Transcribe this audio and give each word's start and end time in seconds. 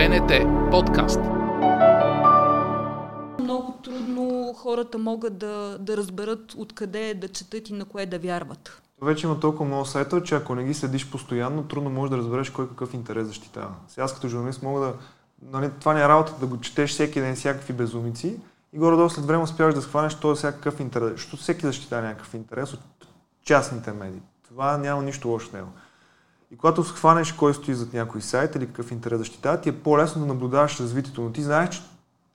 БНТ 0.00 0.32
подкаст. 0.70 1.20
Много 3.40 3.74
трудно 3.84 4.54
хората 4.56 4.98
могат 4.98 5.38
да, 5.38 5.76
да 5.80 5.96
разберат 5.96 6.54
откъде 6.56 7.14
да 7.14 7.28
четат 7.28 7.68
и 7.68 7.72
на 7.72 7.84
кое 7.84 8.06
да 8.06 8.18
вярват. 8.18 8.82
Вече 9.02 9.26
има 9.26 9.40
толкова 9.40 9.64
много 9.64 9.84
сайта, 9.84 10.22
че 10.22 10.34
ако 10.34 10.54
не 10.54 10.64
ги 10.64 10.74
следиш 10.74 11.10
постоянно, 11.10 11.62
трудно 11.62 11.90
можеш 11.90 12.10
да 12.10 12.16
разбереш 12.16 12.50
кой 12.50 12.68
какъв 12.68 12.94
интерес 12.94 13.26
защитава. 13.26 13.70
Сега 13.88 14.04
аз 14.04 14.14
като 14.14 14.28
журналист 14.28 14.62
мога 14.62 14.80
да... 14.80 14.94
Нали, 15.42 15.70
това 15.80 15.94
не 15.94 16.00
е 16.00 16.08
работа 16.08 16.34
да 16.40 16.46
го 16.46 16.60
четеш 16.60 16.90
всеки 16.90 17.20
ден 17.20 17.34
всякакви 17.34 17.72
безумици 17.72 18.36
и 18.72 18.78
горе-долу 18.78 19.10
след 19.10 19.24
време 19.24 19.42
успяваш 19.42 19.74
да 19.74 19.82
схванеш 19.82 20.14
този 20.14 20.38
всякакъв 20.38 20.80
интерес. 20.80 21.10
Защото 21.10 21.36
всеки 21.36 21.66
защитава 21.66 22.02
някакъв 22.02 22.34
интерес 22.34 22.72
от 22.72 22.80
частните 23.44 23.92
медии. 23.92 24.22
Това 24.48 24.78
няма 24.78 25.02
нищо 25.02 25.28
лошо 25.28 25.48
в 25.48 25.52
него. 25.52 25.68
И 26.52 26.56
когато 26.56 26.84
схванеш 26.84 27.32
кой 27.32 27.54
стои 27.54 27.74
зад 27.74 27.92
някой 27.92 28.22
сайт 28.22 28.54
или 28.54 28.66
какъв 28.66 28.90
интерес 28.90 29.18
защитава, 29.18 29.60
ти 29.60 29.68
е 29.68 29.82
по-лесно 29.82 30.20
да 30.20 30.26
наблюдаваш 30.26 30.80
развитието, 30.80 31.22
но 31.22 31.32
ти 31.32 31.42
знаеш, 31.42 31.68
че 31.68 31.82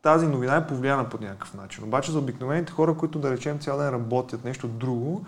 тази 0.01 0.27
новина 0.27 0.55
е 0.55 0.67
повлияна 0.67 1.09
по 1.09 1.17
някакъв 1.21 1.53
начин. 1.53 1.83
Обаче 1.83 2.11
за 2.11 2.19
обикновените 2.19 2.71
хора, 2.71 2.93
които 2.93 3.19
да 3.19 3.31
речем 3.31 3.59
цял 3.59 3.77
ден 3.77 3.89
работят 3.89 4.45
нещо 4.45 4.67
друго, 4.67 5.25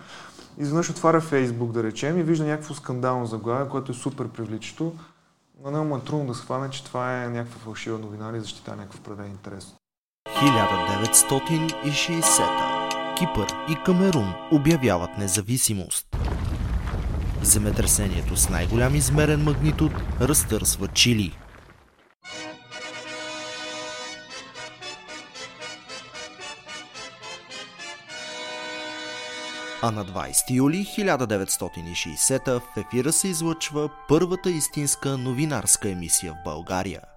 изведнъж 0.57 0.89
отваря 0.89 1.21
Фейсбук, 1.21 1.71
да 1.71 1.83
речем, 1.83 2.19
и 2.19 2.23
вижда 2.23 2.45
някакво 2.45 2.73
скандално 2.73 3.25
заглавие, 3.25 3.69
което 3.69 3.91
е 3.91 3.95
супер 3.95 4.27
привличащо, 4.27 4.93
но 5.63 5.71
не 5.71 5.79
му 5.79 5.97
е 5.97 6.01
трудно 6.01 6.27
да 6.27 6.33
схване, 6.33 6.69
че 6.69 6.83
това 6.83 7.23
е 7.23 7.29
някаква 7.29 7.59
фалшива 7.59 7.99
новина 7.99 8.29
или 8.29 8.39
защитава 8.39 8.77
някакъв 8.77 9.01
правен 9.01 9.31
интерес. 9.31 9.75
1960 10.29 12.87
Кипър 13.17 13.47
и 13.69 13.75
Камерун 13.85 14.33
обявяват 14.51 15.17
независимост. 15.17 16.07
Земетресението 17.41 18.37
с 18.37 18.49
най-голям 18.49 18.95
измерен 18.95 19.43
магнитуд 19.43 19.91
разтърсва 20.21 20.87
Чили. 20.87 21.37
А 29.81 29.91
на 29.91 30.05
20 30.05 30.51
юли 30.51 30.85
1960 30.97 32.59
в 32.59 32.77
ефира 32.77 33.11
се 33.11 33.27
излъчва 33.27 33.89
първата 34.07 34.49
истинска 34.49 35.17
новинарска 35.17 35.89
емисия 35.89 36.33
в 36.33 36.43
България– 36.43 37.01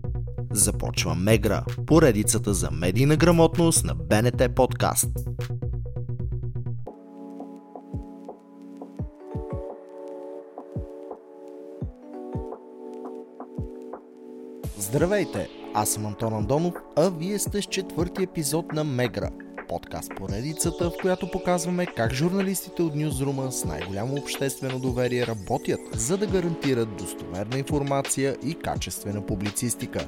Започва 0.53 1.15
Мегра, 1.15 1.65
поредицата 1.87 2.53
за 2.53 2.71
медийна 2.71 3.15
грамотност 3.15 3.85
на 3.85 3.95
БНТ 3.95 4.55
подкаст. 4.55 5.07
Здравейте! 14.77 15.49
Аз 15.73 15.89
съм 15.89 16.05
Антон 16.05 16.33
Андонов, 16.33 16.73
а 16.95 17.09
вие 17.09 17.39
сте 17.39 17.61
с 17.61 17.65
четвърти 17.65 18.23
епизод 18.23 18.73
на 18.73 18.83
Мегра, 18.83 19.29
подкаст 19.69 20.11
поредицата, 20.17 20.89
в 20.89 20.93
която 21.01 21.31
показваме 21.31 21.85
как 21.85 22.13
журналистите 22.13 22.81
от 22.81 22.95
Ньюзрума 22.95 23.51
с 23.51 23.65
най-голямо 23.65 24.15
обществено 24.15 24.79
доверие 24.79 25.27
работят, 25.27 25.79
за 25.93 26.17
да 26.17 26.27
гарантират 26.27 26.97
достоверна 26.97 27.57
информация 27.57 28.37
и 28.43 28.55
качествена 28.55 29.25
публицистика 29.25 30.07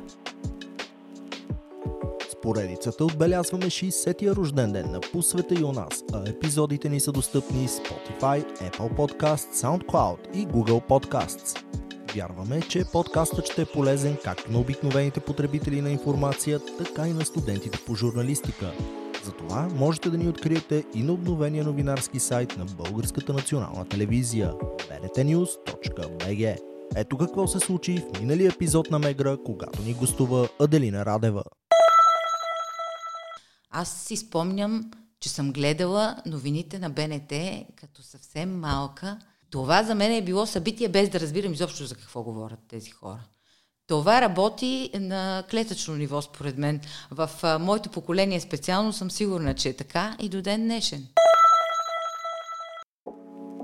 поредицата 2.43 3.05
отбелязваме 3.05 3.65
60-я 3.65 4.35
рожден 4.35 4.71
ден 4.71 4.91
на 4.91 4.99
по 4.99 5.21
света 5.21 5.55
и 5.59 5.63
у 5.63 5.71
нас, 5.71 6.03
а 6.13 6.29
епизодите 6.29 6.89
ни 6.89 6.99
са 6.99 7.11
достъпни 7.11 7.67
Spotify, 7.67 8.71
Apple 8.71 8.93
Podcasts, 8.93 9.53
SoundCloud 9.53 10.17
и 10.33 10.47
Google 10.47 10.87
Podcasts. 10.87 11.59
Вярваме, 12.15 12.61
че 12.61 12.85
подкастът 12.91 13.45
ще 13.45 13.61
е 13.61 13.65
полезен 13.65 14.17
както 14.23 14.51
на 14.51 14.59
обикновените 14.59 15.19
потребители 15.19 15.81
на 15.81 15.89
информация, 15.89 16.59
така 16.59 17.07
и 17.07 17.13
на 17.13 17.25
студентите 17.25 17.79
по 17.85 17.95
журналистика. 17.95 18.71
Затова 19.23 19.69
можете 19.75 20.09
да 20.09 20.17
ни 20.17 20.27
откриете 20.27 20.83
и 20.95 21.03
на 21.03 21.13
обновения 21.13 21.63
новинарски 21.63 22.19
сайт 22.19 22.57
на 22.57 22.65
Българската 22.65 23.33
национална 23.33 23.85
телевизия 23.85 24.53
bntnews.bg. 24.53 26.57
Ето 26.95 27.17
какво 27.17 27.47
се 27.47 27.59
случи 27.59 27.97
в 27.97 28.19
миналия 28.19 28.51
епизод 28.55 28.91
на 28.91 28.99
Мегра, 28.99 29.37
когато 29.45 29.81
ни 29.81 29.93
гостува 29.93 30.47
Аделина 30.59 31.05
Радева. 31.05 31.43
Аз 33.75 33.91
си 33.91 34.17
спомням, 34.17 34.91
че 35.19 35.29
съм 35.29 35.53
гледала 35.53 36.15
новините 36.25 36.79
на 36.79 36.89
БНТ 36.89 37.33
като 37.75 38.01
съвсем 38.01 38.59
малка. 38.59 39.19
Това 39.49 39.83
за 39.83 39.95
мен 39.95 40.11
е 40.11 40.21
било 40.21 40.45
събитие, 40.45 40.89
без 40.89 41.09
да 41.09 41.19
разбирам 41.19 41.53
изобщо 41.53 41.85
за 41.85 41.95
какво 41.95 42.23
говорят 42.23 42.59
тези 42.67 42.89
хора. 42.89 43.19
Това 43.87 44.21
работи 44.21 44.89
на 44.93 45.43
клетъчно 45.51 45.95
ниво, 45.95 46.21
според 46.21 46.57
мен. 46.57 46.81
В 47.11 47.29
а, 47.43 47.59
моето 47.59 47.89
поколение 47.89 48.39
специално 48.39 48.93
съм 48.93 49.11
сигурна, 49.11 49.55
че 49.55 49.69
е 49.69 49.75
така 49.75 50.15
и 50.19 50.29
до 50.29 50.41
ден 50.41 50.61
днешен. 50.63 51.07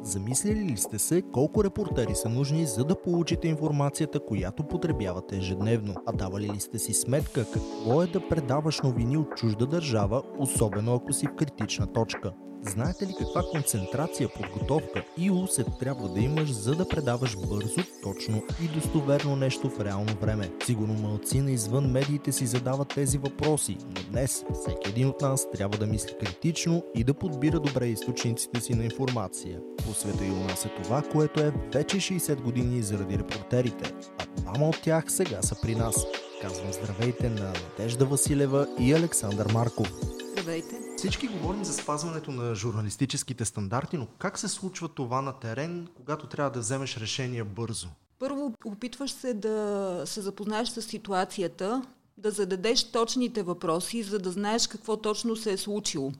Замислили 0.04 0.66
ли 0.66 0.78
сте 0.78 1.00
се 1.00 1.22
колко 1.22 1.64
репортери 1.64 2.16
са 2.16 2.30
нужни, 2.30 2.66
за 2.66 2.84
да 2.84 3.02
получите 3.02 3.48
информацията, 3.48 4.20
която 4.20 4.64
потребявате 4.64 5.38
ежедневно? 5.38 5.96
А 6.06 6.12
давали 6.12 6.50
ли 6.50 6.60
сте 6.60 6.80
си 6.80 6.94
сметка 6.94 7.46
какво 7.54 8.04
е 8.04 8.08
да 8.08 8.30
предаваш 8.30 8.82
новини 8.82 9.18
от 9.18 9.36
чужда 9.36 9.66
държава, 9.66 10.22
особено 10.40 10.96
ако 10.96 11.14
си 11.14 11.28
в 11.28 11.36
критична 11.36 11.88
точка? 11.88 12.34
Знаете 12.64 13.08
ли 13.08 13.16
каква 13.20 13.44
концентрация, 13.52 14.30
подготовка 14.30 15.04
и 15.18 15.32
усет 15.32 15.68
трябва 15.80 16.10
да 16.10 16.20
имаш, 16.20 16.52
за 16.52 16.76
да 16.76 16.88
предаваш 16.88 17.38
бързо, 17.38 17.82
точно 18.04 18.44
и 18.64 18.68
достоверно 18.68 19.36
нещо 19.36 19.70
в 19.70 19.80
реално 19.80 20.14
време? 20.22 20.52
Сигурно 20.66 20.94
малцина 20.94 21.52
извън 21.52 21.92
медиите 21.92 22.32
си 22.32 22.46
задават 22.46 22.88
тези 22.88 23.18
въпроси, 23.18 23.78
но 23.82 24.12
днес 24.12 24.46
всеки 24.54 24.90
един 24.90 25.08
от 25.08 25.22
нас 25.22 25.52
трябва 25.52 25.78
да 25.78 25.88
мисли 25.88 26.14
критично 26.20 26.84
и 26.96 27.04
да 27.04 27.14
подбира 27.14 27.60
добре 27.60 27.88
източниците 27.88 28.62
си 28.62 28.74
на 28.74 28.84
информация. 28.84 29.60
По 29.78 29.94
света 29.94 30.26
и 30.26 30.32
у 30.32 30.44
нас 30.44 30.66
е 30.66 30.72
това, 30.84 31.02
което 31.02 31.40
е 31.40 31.54
вече 31.74 31.98
60 31.98 32.42
години 32.42 32.82
заради 32.82 33.18
репортерите, 33.18 33.94
а 34.18 34.42
двама 34.42 34.70
от 34.70 34.82
тях 34.82 35.04
сега 35.08 35.42
са 35.42 35.56
при 35.62 35.76
нас. 35.76 36.06
Казвам 36.42 36.74
здравейте 36.74 37.30
на 37.30 37.54
Надежда 37.70 38.06
Василева 38.06 38.68
и 38.80 38.94
Александър 38.94 39.54
Марков. 39.54 39.92
Здравейте! 40.32 40.89
Всички 41.00 41.28
говорим 41.28 41.66
за 41.66 41.74
спазването 41.74 42.32
на 42.32 42.56
журналистическите 42.56 43.46
стандарти, 43.46 43.98
но 43.98 44.08
как 44.18 44.40
се 44.40 44.48
случва 44.48 44.90
това 44.90 45.22
на 45.22 45.34
терен, 45.34 45.88
когато 45.96 46.28
трябва 46.28 46.52
да 46.52 46.60
вземеш 46.60 46.98
решение 46.98 47.44
бързо? 47.44 47.88
Първо 48.20 48.54
опитваш 48.66 49.12
се 49.12 49.34
да 49.34 50.02
се 50.06 50.22
запознаеш 50.22 50.70
с 50.70 50.82
ситуацията, 50.82 51.82
да 52.18 52.32
зададеш 52.32 52.92
точните 52.92 53.44
въпроси, 53.44 54.04
за 54.04 54.20
да 54.20 54.32
знаеш 54.32 54.68
какво 54.68 54.98
точно 54.98 55.36
се 55.36 55.52
е 55.52 55.58
случило. 55.58 56.12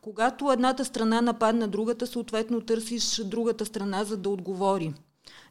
Когато 0.00 0.52
едната 0.52 0.84
страна 0.84 1.20
нападна 1.20 1.68
другата, 1.68 2.06
съответно 2.06 2.60
търсиш 2.60 3.24
другата 3.24 3.66
страна, 3.66 4.04
за 4.04 4.16
да 4.16 4.28
отговори. 4.28 4.94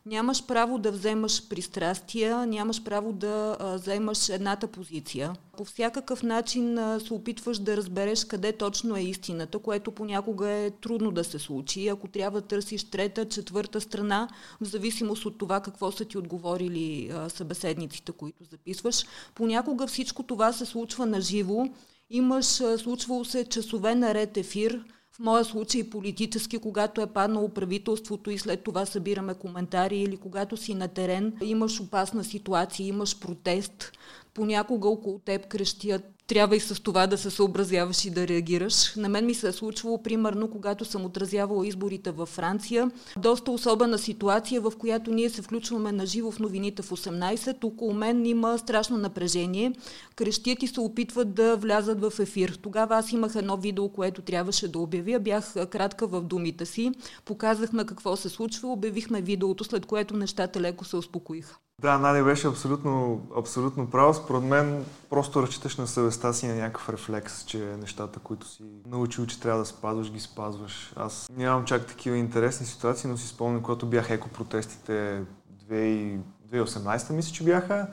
Нямаш 0.08 0.46
право 0.46 0.78
да 0.78 0.92
вземаш 0.92 1.50
пристрастия, 1.50 2.46
нямаш 2.46 2.84
право 2.84 3.14
да 3.14 3.58
а, 3.60 3.76
вземаш 3.76 4.30
едната 4.30 4.68
позиция. 4.68 5.34
По 5.58 5.66
всякакъв 5.66 6.24
начин 6.24 6.78
а, 6.78 7.00
се 7.00 7.14
опитваш 7.14 7.60
да 7.60 7.78
разбереш 7.78 8.26
къде 8.26 8.52
точно 8.52 8.96
е 8.96 9.02
истината, 9.02 9.60
което 9.60 9.92
понякога 9.92 10.50
е 10.50 10.72
трудно 10.72 11.12
да 11.12 11.24
се 11.24 11.40
случи. 11.40 11.88
Ако 11.88 12.08
трябва 12.08 12.42
да 12.42 12.48
търсиш 12.48 12.84
трета, 12.84 13.30
четвърта 13.30 13.82
страна, 13.82 14.30
в 14.62 14.66
зависимост 14.66 15.26
от 15.26 15.38
това 15.38 15.60
какво 15.60 15.92
са 15.92 16.06
ти 16.06 16.18
отговорили 16.18 17.10
а, 17.14 17.30
събеседниците, 17.30 18.12
които 18.12 18.44
записваш, 18.44 19.06
понякога 19.36 19.88
всичко 19.88 20.24
това 20.24 20.54
се 20.54 20.66
случва 20.66 21.06
на 21.06 21.22
живо. 21.22 21.66
Имаш, 22.10 22.46
случвало 22.78 23.26
се 23.26 23.46
часове 23.46 23.96
наред 23.96 24.38
ефир, 24.38 24.84
в 25.16 25.20
моя 25.20 25.46
случай 25.46 25.90
политически, 25.90 26.58
когато 26.58 27.02
е 27.02 27.08
паднало 27.08 27.50
правителството 27.50 28.32
и 28.32 28.38
след 28.38 28.64
това 28.64 28.86
събираме 28.86 29.34
коментари 29.34 29.98
или 29.98 30.18
когато 30.18 30.58
си 30.58 30.74
на 30.74 30.88
терен, 30.88 31.34
имаш 31.42 31.80
опасна 31.80 32.24
ситуация, 32.24 32.88
имаш 32.88 33.20
протест, 33.20 33.92
понякога 34.34 34.88
около 34.88 35.20
теб 35.20 35.48
крещят 35.48 36.15
трябва 36.28 36.56
и 36.56 36.60
с 36.60 36.82
това 36.84 37.08
да 37.08 37.18
се 37.18 37.30
съобразяваш 37.30 38.06
и 38.06 38.10
да 38.10 38.28
реагираш. 38.28 38.96
На 38.96 39.10
мен 39.10 39.26
ми 39.26 39.34
се 39.34 39.48
е 39.48 39.52
случвало, 39.52 40.04
примерно, 40.04 40.50
когато 40.50 40.86
съм 40.86 41.06
отразявала 41.06 41.68
изборите 41.68 42.12
във 42.12 42.30
Франция. 42.30 42.92
Доста 43.18 43.52
особена 43.52 43.98
ситуация, 43.98 44.62
в 44.62 44.74
която 44.80 45.12
ние 45.12 45.30
се 45.30 45.42
включваме 45.42 45.92
на 45.92 46.06
живо 46.06 46.32
в 46.32 46.40
новините 46.40 46.82
в 46.82 46.90
18. 46.90 47.64
Около 47.64 47.94
мен 47.94 48.26
има 48.26 48.58
страшно 48.58 48.98
напрежение. 48.98 49.74
Крещят 50.16 50.64
и 50.64 50.68
се 50.68 50.80
опитват 50.80 51.34
да 51.34 51.58
влязат 51.58 52.02
в 52.02 52.20
ефир. 52.20 52.60
Тогава 52.62 52.96
аз 52.96 53.12
имах 53.12 53.36
едно 53.36 53.58
видео, 53.58 53.90
което 53.90 54.22
трябваше 54.22 54.68
да 54.68 54.80
обявя. 54.80 55.20
Бях 55.20 55.54
кратка 55.70 56.08
в 56.08 56.22
думите 56.22 56.66
си. 56.66 56.92
Показахме 57.26 57.86
какво 57.86 58.16
се 58.16 58.30
случва, 58.30 58.72
обявихме 58.72 59.22
видеото, 59.22 59.64
след 59.64 59.86
което 59.86 60.18
нещата 60.18 60.62
леко 60.62 60.86
се 60.86 60.96
успокоиха. 60.96 61.58
Да, 61.82 61.98
Надя 61.98 62.24
беше 62.24 62.48
абсолютно, 62.48 63.22
абсолютно 63.38 63.90
право. 63.90 64.14
Според 64.14 64.44
мен 64.44 64.86
просто 65.10 65.42
разчиташ 65.42 65.78
на 65.78 65.88
съвестта 65.88 66.34
си 66.34 66.48
на 66.48 66.56
някакъв 66.56 66.90
рефлекс, 66.90 67.46
че 67.46 67.58
нещата, 67.58 68.20
които 68.20 68.48
си 68.48 68.64
научил, 68.88 69.26
че 69.26 69.40
трябва 69.40 69.60
да 69.60 69.66
спазваш, 69.66 70.12
ги 70.12 70.20
спазваш. 70.20 70.94
Аз 70.96 71.30
нямам 71.38 71.66
чак 71.66 71.88
такива 71.88 72.18
интересни 72.18 72.66
ситуации, 72.66 73.10
но 73.10 73.18
си 73.18 73.28
спомням, 73.28 73.62
когато 73.62 73.86
бяха 73.86 74.14
екопротестите 74.14 75.24
2018, 75.70 77.14
мисля, 77.14 77.34
че 77.34 77.44
бяха, 77.44 77.88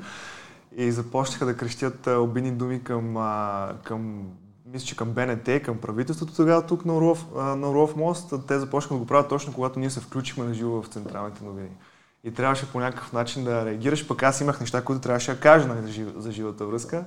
и 0.76 0.92
започнаха 0.92 1.46
да 1.46 1.56
крещят 1.56 2.06
обидни 2.06 2.52
думи 2.52 2.84
към, 2.84 3.14
към 3.84 4.28
мисля, 4.66 4.86
че 4.86 4.96
към 4.96 5.12
БНТ, 5.12 5.62
към 5.64 5.78
правителството 5.78 6.34
тогава 6.34 6.66
тук 6.66 6.84
на 6.84 6.96
Орлов, 6.96 7.26
на 7.34 7.70
Орлов 7.70 7.96
мост. 7.96 8.34
Те 8.48 8.58
започнаха 8.58 8.94
да 8.94 9.00
го 9.00 9.06
правят 9.06 9.28
точно 9.28 9.52
когато 9.52 9.78
ние 9.78 9.90
се 9.90 10.00
включихме 10.00 10.44
на 10.44 10.54
живо 10.54 10.82
в 10.82 10.86
централните 10.86 11.44
новини 11.44 11.70
и 12.24 12.34
трябваше 12.34 12.72
по 12.72 12.80
някакъв 12.80 13.12
начин 13.12 13.44
да 13.44 13.66
реагираш. 13.66 14.08
Пък 14.08 14.22
аз 14.22 14.40
имах 14.40 14.60
неща, 14.60 14.84
които 14.84 15.02
трябваше 15.02 15.34
да 15.34 15.40
кажа 15.40 15.68
нали, 15.68 15.82
за, 15.82 15.92
жив, 15.92 16.08
за 16.16 16.32
живата 16.32 16.66
връзка. 16.66 17.04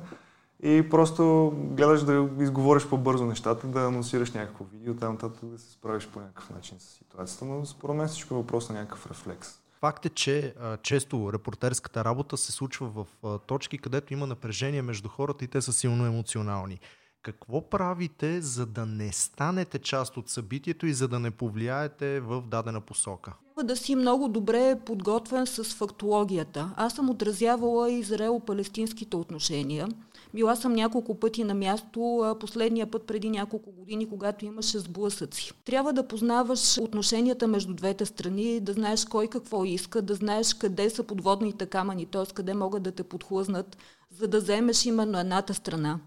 И 0.64 0.90
просто 0.90 1.54
гледаш 1.56 2.04
да 2.04 2.30
изговориш 2.40 2.88
по-бързо 2.88 3.26
нещата, 3.26 3.68
да 3.68 3.80
анонсираш 3.80 4.32
някакво 4.32 4.64
видео, 4.64 4.96
там 4.96 5.12
нататък 5.14 5.46
да 5.46 5.60
се 5.60 5.72
справиш 5.72 6.08
по 6.08 6.20
някакъв 6.20 6.50
начин 6.50 6.80
с 6.80 6.84
ситуацията. 6.84 7.46
Но 7.46 7.66
според 7.66 7.96
мен 7.96 8.08
всичко 8.08 8.34
е 8.34 8.38
въпрос 8.38 8.70
на 8.70 8.76
някакъв 8.76 9.08
рефлекс. 9.12 9.60
Факт 9.80 10.06
е, 10.06 10.10
че 10.10 10.54
а, 10.60 10.78
често 10.78 11.34
репортерската 11.34 12.06
работа 12.06 12.38
се 12.38 12.52
случва 12.52 12.88
в 12.88 13.08
а, 13.24 13.38
точки, 13.38 13.78
където 13.78 14.14
има 14.14 14.28
напрежение 14.28 14.82
между 14.82 15.10
хората 15.10 15.46
и 15.46 15.48
те 15.48 15.62
са 15.62 15.74
силно 15.74 16.06
емоционални. 16.06 16.80
Какво 17.22 17.70
правите, 17.70 18.42
за 18.42 18.66
да 18.66 18.86
не 18.86 19.12
станете 19.12 19.80
част 19.80 20.18
от 20.18 20.30
събитието 20.30 20.88
и 20.88 20.94
за 20.94 21.08
да 21.08 21.20
не 21.20 21.32
повлияете 21.32 22.20
в 22.20 22.42
дадена 22.42 22.82
посока? 22.82 23.34
Да 23.64 23.76
си 23.76 23.96
много 23.96 24.28
добре 24.28 24.80
подготвен 24.86 25.48
с 25.48 25.64
фактологията. 25.64 26.74
Аз 26.78 26.94
съм 26.94 27.10
отразявала 27.10 27.92
израело-палестинските 27.92 29.16
отношения. 29.18 29.88
Била 30.34 30.56
съм 30.56 30.74
няколко 30.74 31.16
пъти 31.16 31.44
на 31.44 31.54
място, 31.54 32.36
последния 32.40 32.92
път 32.92 33.04
преди 33.04 33.30
няколко 33.30 33.72
години, 33.72 34.10
когато 34.10 34.46
имаше 34.46 34.80
сблъсъци. 34.80 35.52
Трябва 35.66 35.94
да 35.94 36.08
познаваш 36.08 36.78
отношенията 36.78 37.48
между 37.48 37.74
двете 37.74 38.06
страни, 38.06 38.60
да 38.60 38.74
знаеш 38.74 39.06
кой 39.06 39.28
какво 39.28 39.66
иска, 39.66 40.02
да 40.02 40.16
знаеш 40.16 40.54
къде 40.54 40.90
са 40.90 41.04
подводните 41.04 41.66
камъни, 41.66 42.06
т.е. 42.06 42.34
къде 42.34 42.54
могат 42.54 42.84
да 42.84 42.92
те 42.92 43.04
подхлъзнат, 43.04 43.78
за 44.12 44.28
да 44.28 44.40
вземеш 44.40 44.86
именно 44.86 45.20
едната 45.20 45.54
страна. 45.54 46.00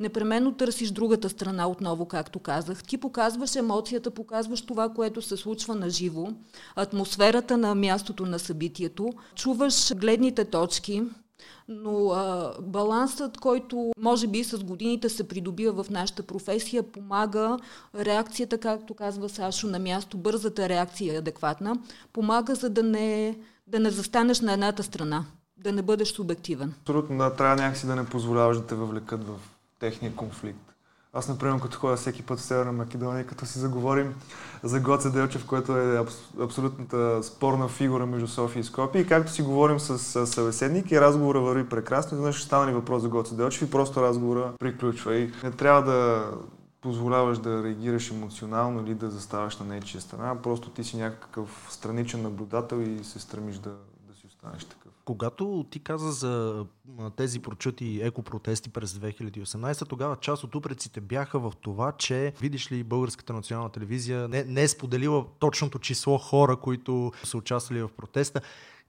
Непременно 0.00 0.52
търсиш 0.52 0.90
другата 0.90 1.28
страна 1.28 1.68
отново, 1.68 2.06
както 2.06 2.38
казах. 2.38 2.84
Ти 2.84 2.98
показваш 2.98 3.56
емоцията, 3.56 4.10
показваш 4.10 4.62
това, 4.62 4.88
което 4.88 5.22
се 5.22 5.36
случва 5.36 5.74
на 5.74 5.90
живо, 5.90 6.28
атмосферата 6.76 7.58
на 7.58 7.74
мястото 7.74 8.26
на 8.26 8.38
събитието, 8.38 9.12
чуваш 9.34 9.94
гледните 9.94 10.44
точки, 10.44 11.02
но 11.68 12.10
а, 12.10 12.54
балансът, 12.62 13.38
който 13.38 13.92
може 13.98 14.26
би 14.26 14.44
с 14.44 14.64
годините 14.64 15.08
се 15.08 15.28
придобива 15.28 15.84
в 15.84 15.90
нашата 15.90 16.22
професия, 16.22 16.82
помага 16.82 17.58
реакцията, 17.98 18.58
както 18.58 18.94
казва 18.94 19.28
Сашо, 19.28 19.66
на 19.66 19.78
място, 19.78 20.18
бързата 20.18 20.68
реакция 20.68 21.14
е 21.14 21.18
адекватна, 21.18 21.76
помага 22.12 22.54
за 22.54 22.70
да 22.70 22.82
не, 22.82 23.38
да 23.66 23.80
не 23.80 23.90
застанеш 23.90 24.40
на 24.40 24.52
едната 24.52 24.82
страна, 24.82 25.24
да 25.56 25.72
не 25.72 25.82
бъдеш 25.82 26.08
субективен. 26.08 26.74
Абсолютно, 26.80 27.18
да, 27.18 27.36
трябва 27.36 27.56
някакси 27.56 27.86
да 27.86 27.96
не 27.96 28.06
позволяваш 28.06 28.56
да 28.56 28.66
те 28.66 28.74
въвлекат 28.74 29.24
в 29.24 29.34
техния 29.80 30.16
конфликт. 30.16 30.70
Аз, 31.12 31.28
например, 31.28 31.60
като 31.60 31.78
ходя 31.78 31.96
всеки 31.96 32.22
път 32.22 32.38
в 32.38 32.42
Северна 32.42 32.72
Македония, 32.72 33.26
като 33.26 33.46
си 33.46 33.58
заговорим 33.58 34.14
за 34.62 34.80
Гоце 34.80 35.10
Делчев, 35.10 35.46
който 35.46 35.76
е 35.76 35.98
абс, 35.98 36.14
абсолютната 36.40 37.22
спорна 37.22 37.68
фигура 37.68 38.06
между 38.06 38.28
София 38.28 38.60
и 38.60 38.64
Скопия, 38.64 39.02
и 39.02 39.06
както 39.06 39.32
си 39.32 39.42
говорим 39.42 39.80
с, 39.80 39.98
с 39.98 40.26
събеседник 40.26 40.90
и 40.90 41.00
разговора 41.00 41.40
върви 41.40 41.68
прекрасно, 41.68 42.16
изведнъж 42.16 42.36
ще 42.36 42.46
стане 42.46 42.72
въпрос 42.72 43.02
за 43.02 43.08
Гоце 43.08 43.34
Делчев 43.34 43.62
и 43.62 43.70
просто 43.70 44.02
разговора 44.02 44.52
приключва. 44.58 45.16
И 45.16 45.32
не 45.44 45.50
трябва 45.50 45.82
да 45.82 46.30
позволяваш 46.80 47.38
да 47.38 47.64
реагираш 47.64 48.10
емоционално 48.10 48.86
или 48.86 48.94
да 48.94 49.10
заставаш 49.10 49.58
на 49.58 49.66
нечия 49.66 50.00
страна, 50.00 50.42
просто 50.42 50.70
ти 50.70 50.84
си 50.84 50.96
някакъв 50.96 51.66
страничен 51.70 52.22
наблюдател 52.22 52.76
и 52.76 53.04
се 53.04 53.20
стремиш 53.20 53.56
да, 53.56 53.70
да 54.08 54.14
си 54.14 54.26
останеш 54.26 54.64
така. 54.64 54.79
Когато 55.04 55.66
ти 55.70 55.78
каза 55.78 56.12
за 56.12 56.64
тези 57.16 57.38
прочути 57.38 58.00
екопротести 58.02 58.70
през 58.70 58.92
2018, 58.92 59.88
тогава 59.88 60.16
част 60.16 60.44
от 60.44 60.54
упреците 60.54 61.00
бяха 61.00 61.38
в 61.38 61.52
това, 61.60 61.92
че 61.92 62.32
видиш 62.40 62.72
ли 62.72 62.84
Българската 62.84 63.32
национална 63.32 63.70
телевизия 63.70 64.28
не, 64.28 64.44
не 64.44 64.62
е 64.62 64.68
споделила 64.68 65.24
точното 65.38 65.78
число 65.78 66.18
хора, 66.18 66.56
които 66.56 67.12
са 67.24 67.36
участвали 67.36 67.82
в 67.82 67.88
протеста. 67.96 68.40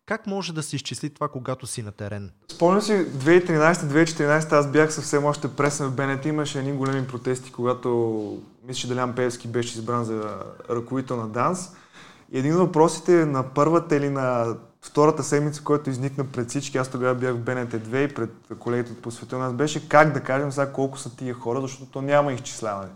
Как 0.06 0.28
може 0.28 0.54
да 0.54 0.64
се 0.64 0.76
изчисли 0.76 1.10
това, 1.10 1.28
когато 1.28 1.68
си 1.68 1.82
на 1.82 1.92
терен? 1.92 2.32
Спомням 2.52 2.82
си, 2.82 2.92
2013-2014 2.92 4.52
аз 4.52 4.72
бях 4.72 4.94
съвсем 4.94 5.26
още 5.26 5.56
пресен 5.56 5.88
в 5.88 5.96
БНТ. 5.96 6.26
Имаше 6.26 6.60
едни 6.60 6.72
големи 6.72 7.08
протести, 7.08 7.52
когато 7.52 8.42
мисля, 8.68 8.80
че 8.80 8.88
Делян 8.88 9.16
Певски 9.16 9.48
беше 9.48 9.80
избран 9.80 10.04
за 10.04 10.44
ръководител 10.70 11.18
на 11.18 11.28
ДАНС. 11.28 11.76
Един 12.32 12.54
от 12.54 12.60
въпросите 12.60 13.26
на 13.26 13.54
първата 13.54 13.96
или 13.96 14.10
на 14.10 14.56
втората 14.82 15.24
седмица, 15.24 15.64
който 15.64 15.90
изникна 15.90 16.24
пред 16.24 16.50
всички, 16.50 16.78
аз 16.78 16.90
тогава 16.90 17.16
бях 17.16 17.34
в 17.34 17.40
БНТ2 17.40 18.12
и 18.12 18.14
пред 18.14 18.30
колегите 18.60 18.92
от 18.92 19.02
посветил 19.02 19.40
нас, 19.40 19.54
беше 19.54 19.90
как 19.90 20.14
да 20.14 20.22
кажем 20.22 20.52
сега 20.52 20.72
колко 20.72 20.98
са 20.98 21.16
тия 21.16 21.34
хора, 21.34 21.62
защото 21.62 21.86
то 21.86 22.02
няма 22.02 22.34
изчисляване. 22.34 22.90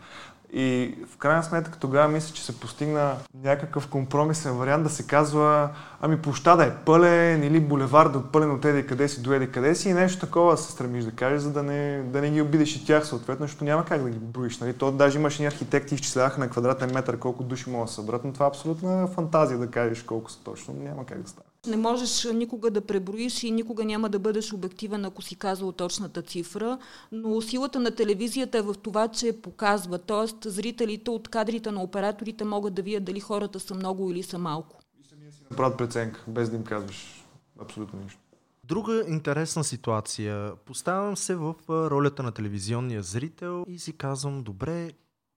И 0.53 0.97
в 1.13 1.17
крайна 1.17 1.43
сметка 1.43 1.79
тогава 1.79 2.07
мисля, 2.07 2.33
че 2.33 2.45
се 2.45 2.59
постигна 2.59 3.15
някакъв 3.43 3.87
компромисен 3.87 4.57
вариант 4.57 4.83
да 4.83 4.89
се 4.89 5.07
казва 5.07 5.69
ами 6.01 6.21
площада 6.21 6.65
е 6.65 6.75
пълен 6.75 7.43
или 7.43 7.59
булевар 7.59 8.09
да 8.09 8.23
пълен 8.23 8.51
от 8.51 8.65
еди 8.65 8.88
къде 8.88 9.07
си 9.07 9.21
до 9.21 9.33
еди 9.33 9.51
къде 9.51 9.75
си 9.75 9.89
и 9.89 9.93
нещо 9.93 10.25
такова 10.25 10.57
се 10.57 10.71
стремиш 10.71 11.03
да 11.03 11.11
кажеш, 11.11 11.41
за 11.41 11.51
да 11.51 11.63
не, 11.63 12.03
да 12.03 12.21
не 12.21 12.31
ги 12.31 12.41
обидиш 12.41 12.75
и 12.75 12.85
тях 12.85 13.07
съответно, 13.07 13.43
защото 13.45 13.63
няма 13.63 13.85
как 13.85 14.03
да 14.03 14.09
ги 14.09 14.19
броиш. 14.19 14.59
Нали? 14.59 14.73
То 14.73 14.91
даже 14.91 15.19
имаше 15.19 15.43
и 15.43 15.45
архитекти, 15.45 15.95
изчисляваха 15.95 16.39
на 16.39 16.50
квадратен 16.50 16.91
метър 16.93 17.19
колко 17.19 17.43
души 17.43 17.69
могат 17.69 17.88
да 17.88 17.93
събрат, 17.93 18.25
но 18.25 18.33
това 18.33 18.45
е 18.45 18.50
абсолютна 18.50 19.07
фантазия 19.07 19.60
да 19.60 19.71
кажеш 19.71 20.03
колко 20.03 20.31
са 20.31 20.43
точно. 20.43 20.74
Няма 20.74 21.05
как 21.05 21.21
да 21.21 21.29
стане. 21.29 21.44
Не 21.67 21.77
можеш 21.77 22.24
никога 22.34 22.72
да 22.72 22.81
преброиш 22.81 23.43
и 23.43 23.51
никога 23.51 23.86
няма 23.86 24.10
да 24.10 24.19
бъдеш 24.19 24.53
обективен, 24.53 25.05
ако 25.05 25.22
си 25.22 25.36
казал 25.36 25.72
точната 25.72 26.22
цифра, 26.22 26.77
но 27.12 27.41
силата 27.41 27.79
на 27.79 27.91
телевизията 27.91 28.57
е 28.57 28.62
в 28.62 28.74
това, 28.74 29.07
че 29.07 29.41
показва, 29.41 29.98
т.е. 29.98 30.50
зрителите 30.50 31.10
от 31.10 31.27
кадрите 31.27 31.72
на 31.72 31.84
операторите 31.84 32.43
могат 32.43 32.74
да 32.74 32.81
видят 32.81 33.03
дали 33.03 33.19
хората 33.19 33.60
са 33.60 33.75
много 33.75 34.12
или 34.12 34.24
са 34.24 34.38
малко. 34.38 34.79
И 35.01 35.07
самия 35.10 35.31
си 35.31 35.41
направят 35.51 35.77
преценка, 35.77 36.24
без 36.27 36.50
да 36.50 36.55
им 36.55 36.63
казваш 36.63 37.25
абсолютно 37.60 38.00
нищо. 38.00 38.19
Друга 38.63 39.03
интересна 39.07 39.63
ситуация. 39.63 40.51
Поставям 40.65 41.17
се 41.17 41.36
в 41.36 41.55
ролята 41.69 42.24
на 42.24 42.31
телевизионния 42.31 43.03
зрител 43.03 43.65
и 43.67 43.79
си 43.79 43.93
казвам, 43.93 44.43
добре, 44.43 44.91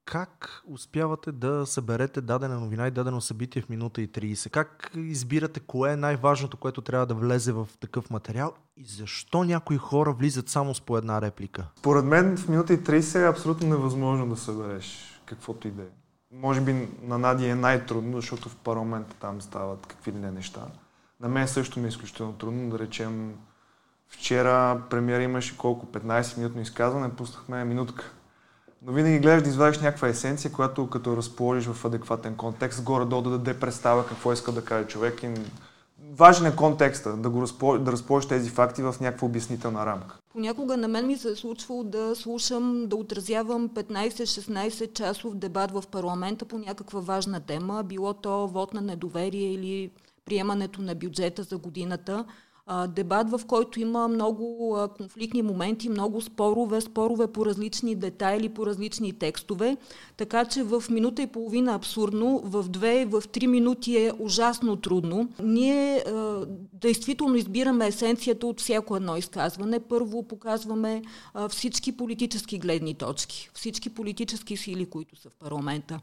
как 0.08 0.62
успявате 0.66 1.32
да 1.32 1.66
съберете 1.66 2.20
дадена 2.20 2.60
новина 2.60 2.86
и 2.86 2.90
дадено 2.90 3.20
събитие 3.20 3.62
в 3.62 3.68
минута 3.68 4.02
и 4.02 4.08
30? 4.08 4.50
Как 4.50 4.90
избирате 4.96 5.60
кое 5.60 5.92
е 5.92 5.96
най-важното, 5.96 6.56
което 6.56 6.82
трябва 6.82 7.06
да 7.06 7.14
влезе 7.14 7.52
в 7.52 7.68
такъв 7.80 8.10
материал 8.10 8.52
и 8.76 8.84
защо 8.84 9.44
някои 9.44 9.76
хора 9.76 10.12
влизат 10.12 10.48
само 10.48 10.74
с 10.74 10.80
по 10.80 10.98
една 10.98 11.22
реплика? 11.22 11.66
Поред 11.82 12.04
мен 12.04 12.36
в 12.36 12.48
минута 12.48 12.74
и 12.74 12.78
30 12.78 13.24
е 13.24 13.28
абсолютно 13.28 13.68
невъзможно 13.68 14.28
да 14.28 14.36
събереш 14.36 15.20
каквото 15.26 15.68
и 15.68 15.70
да 15.70 15.82
е. 15.82 15.86
Може 16.32 16.60
би 16.60 16.88
на 17.02 17.18
Нади 17.18 17.48
е 17.48 17.54
най-трудно, 17.54 18.16
защото 18.16 18.48
в 18.48 18.56
парламента 18.56 19.14
там 19.20 19.40
стават 19.40 19.86
какви 19.86 20.12
ли 20.12 20.18
не 20.18 20.30
неща. 20.30 20.60
На 21.20 21.28
мен 21.28 21.48
също 21.48 21.80
ми 21.80 21.86
е 21.86 21.88
изключително 21.88 22.32
трудно, 22.32 22.70
да 22.70 22.78
речем, 22.78 23.34
вчера 24.08 24.82
премиер 24.90 25.20
имаше 25.20 25.58
колко 25.58 25.86
15 25.86 26.38
минутно 26.38 26.60
изказване, 26.60 27.16
пуснахме 27.16 27.64
минутка 27.64 28.12
но 28.82 28.92
винаги 28.92 29.18
гледаш 29.18 29.42
да 29.42 29.48
извадиш 29.48 29.78
някаква 29.78 30.08
есенция, 30.08 30.52
която 30.52 30.90
като 30.90 31.16
разположиш 31.16 31.66
в 31.66 31.84
адекватен 31.84 32.36
контекст, 32.36 32.82
горе-долу 32.82 33.22
да 33.22 33.30
даде 33.30 33.60
представа 33.60 34.06
какво 34.06 34.32
иска 34.32 34.52
да 34.52 34.64
каже 34.64 34.86
човек. 34.86 35.22
И 35.22 35.28
важен 36.12 36.46
е 36.46 36.56
контекста, 36.56 37.16
да, 37.16 37.30
го 37.30 37.42
разположиш, 37.42 37.84
да 37.84 37.92
разположиш 37.92 38.28
тези 38.28 38.50
факти 38.50 38.82
в 38.82 38.94
някаква 39.00 39.26
обяснителна 39.26 39.86
рамка. 39.86 40.18
Понякога 40.32 40.76
на 40.76 40.88
мен 40.88 41.06
ми 41.06 41.16
се 41.16 41.30
е 41.30 41.36
случвало 41.36 41.84
да 41.84 42.16
слушам, 42.16 42.86
да 42.86 42.96
отразявам 42.96 43.68
15-16 43.68 44.92
часов 44.92 45.34
дебат 45.34 45.70
в 45.70 45.84
парламента 45.90 46.44
по 46.44 46.58
някаква 46.58 47.00
важна 47.00 47.40
тема, 47.40 47.82
било 47.84 48.14
то 48.14 48.46
вод 48.46 48.74
на 48.74 48.80
недоверие 48.80 49.52
или 49.52 49.90
приемането 50.24 50.82
на 50.82 50.94
бюджета 50.94 51.42
за 51.42 51.58
годината. 51.58 52.24
Дебат, 52.88 53.30
в 53.30 53.40
който 53.46 53.80
има 53.80 54.08
много 54.08 54.76
конфликтни 54.96 55.42
моменти, 55.42 55.88
много 55.88 56.20
спорове, 56.20 56.80
спорове 56.80 57.26
по 57.26 57.46
различни 57.46 57.94
детайли, 57.94 58.48
по 58.48 58.66
различни 58.66 59.12
текстове. 59.12 59.76
Така 60.16 60.44
че 60.44 60.62
в 60.62 60.84
минута 60.90 61.22
и 61.22 61.26
половина 61.26 61.74
абсурдно, 61.74 62.40
в 62.44 62.68
две, 62.68 63.04
в 63.04 63.22
три 63.32 63.46
минути 63.46 63.96
е 63.96 64.12
ужасно 64.18 64.76
трудно. 64.76 65.28
Ние 65.42 66.04
действително 66.72 67.34
избираме 67.34 67.86
есенцията 67.86 68.46
от 68.46 68.60
всяко 68.60 68.96
едно 68.96 69.16
изказване. 69.16 69.80
Първо 69.80 70.22
показваме 70.22 71.02
всички 71.48 71.96
политически 71.96 72.58
гледни 72.58 72.94
точки, 72.94 73.50
всички 73.54 73.90
политически 73.94 74.56
сили, 74.56 74.86
които 74.86 75.16
са 75.16 75.30
в 75.30 75.36
парламента. 75.36 76.00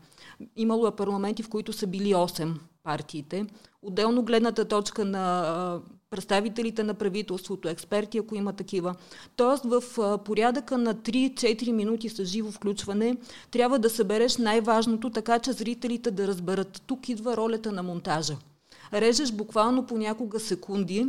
Имало 0.56 0.88
е 0.88 0.96
парламенти, 0.96 1.44
в 1.44 1.50
които 1.50 1.74
са 1.74 1.88
били 1.88 2.14
8 2.14 2.54
партиите. 2.84 3.46
Отделно 3.82 4.24
гледната 4.24 4.66
точка 4.66 5.06
на 5.06 5.82
представителите 6.16 6.84
на 6.84 6.94
правителството, 6.94 7.70
експерти, 7.70 8.18
ако 8.18 8.36
има 8.36 8.54
такива. 8.54 8.96
Тоест 9.36 9.64
в 9.66 9.84
порядъка 10.26 10.78
на 10.78 10.96
3-4 10.96 11.72
минути 11.72 12.10
с 12.10 12.26
живо 12.26 12.52
включване 12.52 13.18
трябва 13.52 13.80
да 13.80 13.90
събереш 13.90 14.38
най-важното, 14.38 15.10
така 15.10 15.40
че 15.40 15.52
зрителите 15.52 16.12
да 16.12 16.28
разберат. 16.28 16.82
Тук 16.88 17.10
идва 17.10 17.38
ролята 17.38 17.72
на 17.72 17.84
монтажа. 17.84 18.38
Режеш 18.94 19.32
буквално 19.32 19.86
понякога 19.86 20.40
секунди, 20.40 21.08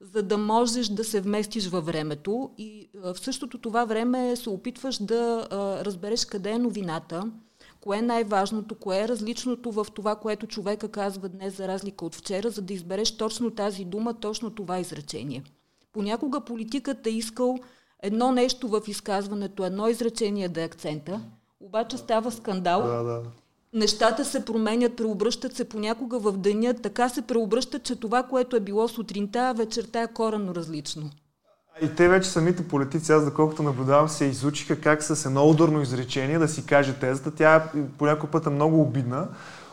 за 0.00 0.22
да 0.22 0.38
можеш 0.38 0.88
да 0.88 1.04
се 1.04 1.20
вместиш 1.20 1.68
във 1.68 1.86
времето 1.86 2.50
и 2.58 2.88
в 2.94 3.16
същото 3.18 3.58
това 3.58 3.84
време 3.84 4.36
се 4.36 4.50
опитваш 4.50 4.98
да 5.02 5.48
разбереш 5.84 6.24
къде 6.24 6.50
е 6.50 6.58
новината, 6.58 7.30
кое 7.86 7.98
е 7.98 8.02
най-важното, 8.02 8.74
кое 8.74 9.00
е 9.00 9.08
различното 9.08 9.72
в 9.72 9.86
това, 9.94 10.16
което 10.16 10.46
човека 10.46 10.88
казва 10.88 11.28
днес 11.28 11.56
за 11.56 11.68
разлика 11.68 12.04
от 12.04 12.14
вчера, 12.14 12.50
за 12.50 12.62
да 12.62 12.72
избереш 12.74 13.16
точно 13.16 13.50
тази 13.50 13.84
дума, 13.84 14.14
точно 14.14 14.50
това 14.50 14.78
изречение. 14.78 15.42
Понякога 15.92 16.40
политикът 16.40 17.06
е 17.06 17.10
искал 17.10 17.58
едно 18.02 18.32
нещо 18.32 18.68
в 18.68 18.82
изказването, 18.86 19.64
едно 19.64 19.88
изречение 19.88 20.48
да 20.48 20.62
е 20.62 20.64
акцента, 20.64 21.20
обаче 21.60 21.96
става 21.96 22.32
скандал. 22.32 22.82
Да, 22.82 23.02
да. 23.02 23.22
Нещата 23.72 24.24
се 24.24 24.44
променят, 24.44 24.96
преобръщат 24.96 25.56
се 25.56 25.68
понякога 25.68 26.18
в 26.18 26.32
деня, 26.32 26.74
така 26.74 27.08
се 27.08 27.22
преобръщат, 27.22 27.82
че 27.82 27.96
това, 27.96 28.22
което 28.22 28.56
е 28.56 28.60
било 28.60 28.88
сутринта, 28.88 29.54
вечерта 29.56 30.02
е 30.02 30.12
коренно 30.12 30.54
различно. 30.54 31.10
И 31.82 31.94
те 31.94 32.08
вече 32.08 32.30
самите 32.30 32.68
политици, 32.68 33.12
аз 33.12 33.24
доколкото 33.24 33.62
наблюдавам, 33.62 34.08
се 34.08 34.24
изучиха 34.24 34.80
как 34.80 35.02
с 35.02 35.26
едно 35.26 35.48
ударно 35.48 35.82
изречение 35.82 36.38
да 36.38 36.48
си 36.48 36.66
каже 36.66 36.94
тезата. 36.94 37.30
Тя 37.30 37.64
по 37.98 38.06
някой 38.06 38.30
път 38.30 38.46
е 38.46 38.50
много 38.50 38.80
обидна. 38.80 39.28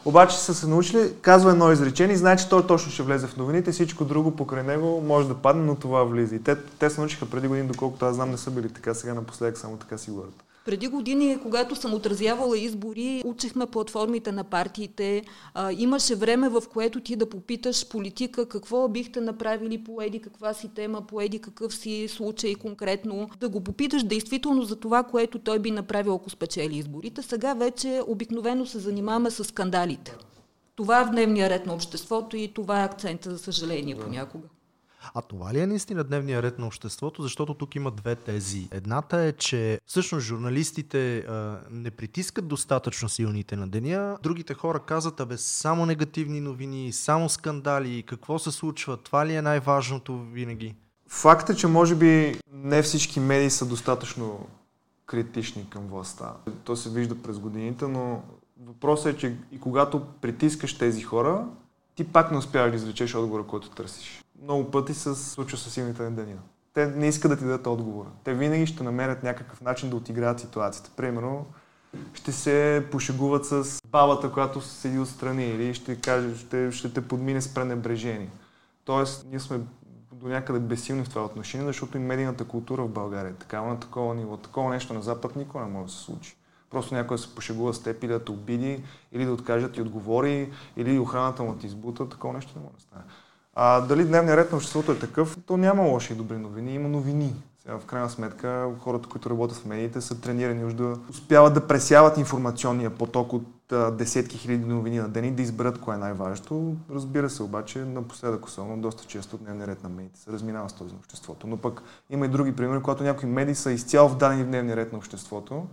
Обаче 0.05 0.38
са 0.38 0.53
се 0.53 0.67
научили, 0.67 1.13
казва 1.22 1.51
едно 1.51 1.72
изречение 1.72 2.13
и 2.13 2.17
знае, 2.17 2.38
че 2.38 2.50
той 2.50 2.67
точно 2.67 2.91
ще 2.91 3.03
влезе 3.03 3.27
в 3.27 3.38
новините, 3.38 3.72
всичко 3.72 4.05
друго 4.05 4.36
покрай 4.36 4.63
него 4.63 5.01
може 5.07 5.27
да 5.27 5.36
падне, 5.36 5.63
но 5.63 5.75
това 5.75 6.03
влиза. 6.03 6.36
И 6.36 6.43
те, 6.43 6.55
те 6.55 6.89
се 6.89 7.01
научиха 7.01 7.25
преди 7.25 7.48
години, 7.48 7.67
доколкото 7.67 8.05
аз 8.05 8.15
знам, 8.15 8.31
не 8.31 8.38
са 8.38 8.51
били 8.51 8.69
така, 8.69 8.93
сега 8.93 9.13
напоследък 9.13 9.57
само 9.57 9.77
така 9.77 9.98
си 9.98 10.12
говорят. 10.12 10.43
Преди 10.65 10.88
години, 10.88 11.38
когато 11.41 11.75
съм 11.75 11.93
отразявала 11.93 12.58
избори, 12.58 13.22
учихме 13.25 13.65
платформите 13.65 14.32
на 14.32 14.43
партиите. 14.43 15.24
А, 15.53 15.72
имаше 15.72 16.15
време, 16.15 16.50
в 16.50 16.63
което 16.74 17.00
ти 17.00 17.15
да 17.15 17.29
попиташ 17.29 17.89
политика 17.89 18.50
какво 18.50 18.88
бихте 18.88 19.22
направили 19.22 19.84
по 19.84 20.01
еди 20.01 20.20
каква 20.20 20.53
си 20.53 20.70
тема, 20.75 21.01
по 21.01 21.22
еди 21.22 21.39
какъв 21.39 21.75
си 21.75 22.08
случай 22.08 22.55
конкретно. 22.55 23.29
Да 23.39 23.50
го 23.50 23.62
попиташ 23.62 24.03
действително 24.03 24.63
за 24.63 24.75
това, 24.75 25.03
което 25.03 25.39
той 25.39 25.60
би 25.60 25.72
направил, 25.72 26.15
ако 26.15 26.29
спечели 26.29 26.77
изборите. 26.77 27.22
Сега 27.22 27.53
вече 27.53 28.01
обикновено 28.08 28.65
се 28.65 28.79
занимаваме 28.79 29.32
с 29.32 29.43
скандалите. 29.43 30.15
Това 30.75 31.01
е 31.01 31.05
в 31.05 31.10
дневния 31.10 31.50
ред 31.50 31.65
на 31.65 31.74
обществото 31.74 32.38
и 32.38 32.53
това 32.53 32.82
е 32.82 32.86
акцента, 32.86 33.32
за 33.32 33.38
съжаление, 33.38 33.96
понякога. 33.96 34.48
А 35.13 35.22
това 35.22 35.53
ли 35.53 35.60
е 35.60 35.67
наистина 35.67 36.03
дневния 36.03 36.43
ред 36.43 36.60
на 36.60 36.67
обществото? 36.67 37.22
Защото 37.22 37.53
тук 37.53 37.75
има 37.75 37.91
две 37.91 38.15
тези. 38.15 38.67
Едната 38.72 39.17
е, 39.17 39.31
че 39.31 39.79
всъщност 39.86 40.25
журналистите 40.25 41.17
а, 41.17 41.60
не 41.72 41.91
притискат 41.91 42.48
достатъчно 42.48 43.10
силните 43.10 43.55
на 43.55 43.67
деня. 43.67 44.17
Другите 44.24 44.53
хора 44.53 44.79
казват, 44.79 45.19
абе, 45.19 45.38
само 45.38 45.86
негативни 45.86 46.41
новини, 46.41 46.93
само 46.93 47.29
скандали, 47.29 48.03
какво 48.03 48.39
се 48.39 48.51
случва, 48.51 48.98
това 48.98 49.25
ли 49.25 49.36
е 49.36 49.41
най-важното 49.41 50.19
винаги? 50.19 50.75
Факт 51.07 51.50
е, 51.50 51.55
че 51.55 51.67
може 51.67 51.95
би 51.95 52.39
не 52.53 52.81
всички 52.81 53.19
медии 53.19 53.50
са 53.50 53.65
достатъчно 53.65 54.48
критични 55.05 55.69
към 55.69 55.88
властта. 55.88 56.33
То 56.63 56.75
се 56.75 56.89
вижда 56.89 57.15
през 57.15 57.39
годините, 57.39 57.88
но 57.88 58.24
въпросът 58.65 59.15
е, 59.15 59.17
че 59.17 59.36
и 59.51 59.60
когато 59.60 60.01
притискаш 60.22 60.77
тези 60.77 61.01
хора, 61.01 61.45
ти 61.95 62.03
пак 62.03 62.31
не 62.31 62.38
успяваш 62.38 62.72
да 62.72 62.77
извлечеш 62.77 63.15
отговора, 63.15 63.43
който 63.43 63.69
търсиш 63.69 64.23
много 64.42 64.72
пъти 64.72 64.94
се 64.94 65.16
случва 65.16 65.58
с 65.58 65.70
силните 65.70 66.10
на 66.10 66.25
Те 66.74 66.88
не 66.88 67.08
искат 67.08 67.32
да 67.32 67.38
ти 67.38 67.44
дадат 67.44 67.68
отговора. 67.68 68.10
Те 68.24 68.34
винаги 68.34 68.66
ще 68.66 68.84
намерят 68.84 69.24
някакъв 69.24 69.62
начин 69.62 69.90
да 69.90 69.96
отиграят 69.96 70.40
ситуацията. 70.40 70.92
Примерно, 70.96 71.46
ще 72.13 72.32
се 72.32 72.86
пошегуват 72.92 73.46
с 73.46 73.82
бабата, 73.88 74.32
която 74.32 74.62
седи 74.62 75.00
отстрани 75.00 75.46
или 75.46 75.74
ще, 75.74 75.96
каже, 75.96 76.38
ще, 76.38 76.72
ще 76.72 76.94
те 76.94 77.08
подмине 77.08 77.42
с 77.42 77.54
пренебрежение. 77.54 78.30
Тоест, 78.86 79.25
ние 79.30 79.40
сме 79.40 79.60
до 80.12 80.28
някъде 80.28 80.60
безсилни 80.60 81.04
в 81.04 81.10
това 81.10 81.25
отношение, 81.25 81.68
защото 81.68 81.98
и 81.98 82.00
медийната 82.00 82.46
култура 82.46 82.84
в 82.84 82.90
България 82.90 83.32
е 83.32 83.36
такава 83.36 83.68
на 83.68 83.80
такова 83.80 84.16
ниво. 84.16 84.38
Такова 84.38 84.70
нещо 84.70 84.94
на 84.94 85.02
Запад 85.02 85.36
никога 85.36 85.63
не 85.63 85.72
може 85.72 85.86
да 85.86 85.92
се 85.92 86.04
случи. 86.04 86.36
Просто 86.70 86.96
някой 86.96 87.18
се 87.18 87.36
пошегува 87.36 87.74
с 87.74 87.84
теб 87.84 88.04
или 88.04 88.12
да 88.12 88.25
те 88.25 88.32
обиди, 88.32 88.84
или 89.12 89.25
да 89.25 89.34
откаже 89.34 89.68
да 89.68 89.72
ти 89.72 89.82
отговори, 89.82 90.52
или 90.78 91.00
охраната 91.00 91.44
му 91.44 91.56
ти 91.56 91.68
избута, 91.68 92.10
такова 92.10 92.34
нещо 92.34 92.52
не 92.56 92.63
може 92.63 92.75
да 92.75 92.82
стане. 92.82 93.04
А, 93.55 93.81
дали 93.81 94.05
дневният 94.05 94.38
ред 94.38 94.51
на 94.51 94.57
обществото 94.57 94.91
е 94.91 95.00
такъв, 95.00 95.38
то 95.45 95.57
няма 95.57 95.83
лоши 95.83 96.13
и 96.13 96.15
добри 96.15 96.38
новини, 96.38 96.74
има 96.74 96.89
новини. 96.89 97.33
Сега, 97.62 97.79
в 97.79 97.86
крайна 97.86 98.10
сметка, 98.10 98.69
хората, 98.79 99.10
които 99.10 99.29
работят 99.29 99.57
в 99.57 99.65
медиите, 99.65 100.01
са 100.01 100.22
тренирани 100.22 100.65
уж 100.65 100.74
да 100.74 100.98
успяват 101.10 101.53
да 101.53 101.67
пресяват 101.67 102.17
информационния 102.17 102.89
поток 102.89 103.33
от 103.33 103.72
а, 103.72 103.91
десетки 103.91 104.38
хиляди 104.38 104.65
новини 104.65 104.98
на 104.98 105.10
ден 105.10 105.25
и 105.25 105.31
да 105.31 105.41
изберат 105.41 105.81
кое 105.81 105.95
е 105.95 105.98
най-важното. 105.98 106.75
Разбира 106.91 107.29
се, 107.29 107.43
обаче, 107.43 107.79
напоследък 107.79 108.45
особено, 108.45 108.81
доста 108.81 109.05
често 109.05 109.38
дневният 109.38 109.69
ред 109.69 109.83
на 109.83 109.89
медиите 109.89 110.19
се 110.19 110.31
разминава 110.31 110.69
с 110.69 110.74
този 110.74 110.93
на 110.93 111.00
обществото. 111.00 111.48
Но 111.48 111.57
пък 111.57 111.81
има 112.10 112.25
и 112.25 112.29
други 112.29 112.55
примери, 112.55 112.81
когато 112.81 113.03
някои 113.03 113.29
медии 113.29 113.55
са 113.55 113.72
изцяло 113.72 114.10
вдадени 114.10 114.43
в 114.43 114.48
дневния 114.48 114.75
ред 114.75 114.91
на 114.91 114.98
обществото 114.98 115.67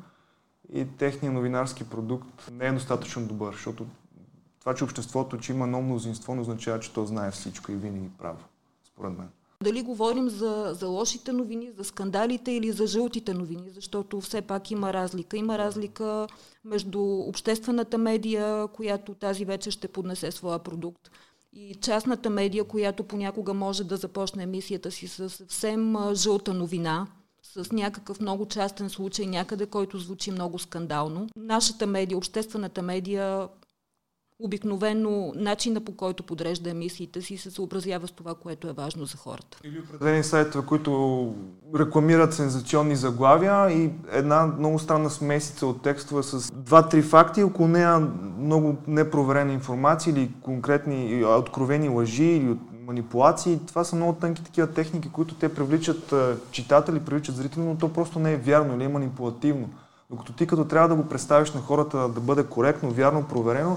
и 0.73 0.87
техният 0.99 1.35
новинарски 1.35 1.85
продукт 1.85 2.51
не 2.53 2.67
е 2.67 2.73
достатъчно 2.73 3.27
добър, 3.27 3.53
защото 3.53 3.87
това, 4.61 4.75
че 4.75 4.85
обществото, 4.85 5.39
че 5.39 5.53
има 5.53 5.67
много 5.67 5.85
мнозинство, 5.85 6.35
не 6.35 6.41
означава, 6.41 6.81
че 6.81 6.93
то 6.93 7.07
знае 7.07 7.31
всичко 7.31 7.73
и 7.73 7.75
винаги 7.75 8.09
право, 8.19 8.39
според 8.85 9.19
мен. 9.19 9.29
Дали 9.63 9.83
говорим 9.83 10.29
за, 10.29 10.71
за 10.73 10.89
лошите 10.89 11.33
новини, 11.33 11.71
за 11.77 11.85
скандалите 11.85 12.53
или 12.53 12.73
за 12.73 12.87
жълтите 12.87 13.35
новини, 13.35 13.71
защото 13.75 14.21
все 14.21 14.43
пак 14.43 14.71
има 14.71 14.93
разлика. 14.93 15.37
Има 15.37 15.59
разлика 15.59 16.27
между 16.65 17.03
обществената 17.03 17.99
медия, 17.99 18.69
която 18.69 19.15
тази 19.15 19.45
вечер 19.45 19.71
ще 19.71 19.89
поднесе 19.89 20.31
своя 20.31 20.59
продукт, 20.59 21.11
и 21.53 21.75
частната 21.75 22.31
медия, 22.31 22.65
която 22.65 23.05
понякога 23.05 23.55
може 23.55 23.85
да 23.85 23.97
започне 23.97 24.43
емисията 24.43 24.91
си 24.91 25.09
с 25.09 25.31
съвсем 25.31 25.97
жълта 26.15 26.55
новина, 26.55 27.07
с 27.43 27.73
някакъв 27.73 28.21
много 28.21 28.47
частен 28.47 28.91
случай 28.91 29.27
някъде, 29.27 29.67
който 29.67 29.99
звучи 29.99 30.31
много 30.31 30.59
скандално. 30.59 31.29
Нашата 31.37 31.87
медия, 31.87 32.19
обществената 32.19 32.83
медия 32.83 33.49
обикновено 34.43 35.33
начина 35.37 35.81
по 35.81 35.93
който 35.97 36.23
подрежда 36.23 36.71
емисиите 36.71 37.23
си 37.23 37.37
се 37.37 37.51
съобразява 37.51 38.07
с 38.07 38.13
това, 38.13 38.35
което 38.35 38.69
е 38.69 38.73
важно 38.73 39.05
за 39.05 39.17
хората. 39.17 39.59
Или 39.65 39.79
определени 39.79 40.25
сайтове, 40.25 40.67
които 40.67 41.35
рекламират 41.79 42.35
сензационни 42.35 42.97
заглавия 42.97 43.71
и 43.71 43.91
една 44.13 44.47
много 44.47 44.79
странна 44.79 45.11
смесица 45.11 45.67
от 45.67 45.83
текстове 45.83 46.23
с 46.23 46.53
два-три 46.53 47.03
факти, 47.03 47.43
около 47.43 47.69
нея 47.69 47.99
много 48.39 48.77
непроверена 48.87 49.53
информация 49.53 50.11
или 50.11 50.31
конкретни 50.43 51.25
откровени 51.25 51.89
лъжи 51.89 52.25
или 52.25 52.57
манипулации. 52.87 53.61
Това 53.67 53.85
са 53.85 53.97
много 53.97 54.13
тънки 54.13 54.45
такива 54.45 54.67
техники, 54.67 55.13
които 55.13 55.35
те 55.35 55.55
привличат 55.55 56.15
читатели, 56.51 57.01
привличат 57.01 57.37
зрители, 57.37 57.63
но 57.63 57.77
то 57.77 57.93
просто 57.93 58.19
не 58.19 58.33
е 58.33 58.37
вярно 58.37 58.77
или 58.77 58.85
е 58.85 58.89
манипулативно. 58.89 59.69
Докато 60.11 60.33
ти 60.33 60.47
като 60.47 60.65
трябва 60.65 60.89
да 60.89 60.95
го 60.95 61.09
представиш 61.09 61.53
на 61.53 61.61
хората 61.61 62.09
да 62.09 62.21
бъде 62.21 62.45
коректно, 62.45 62.91
вярно, 62.91 63.29
проверено, 63.29 63.77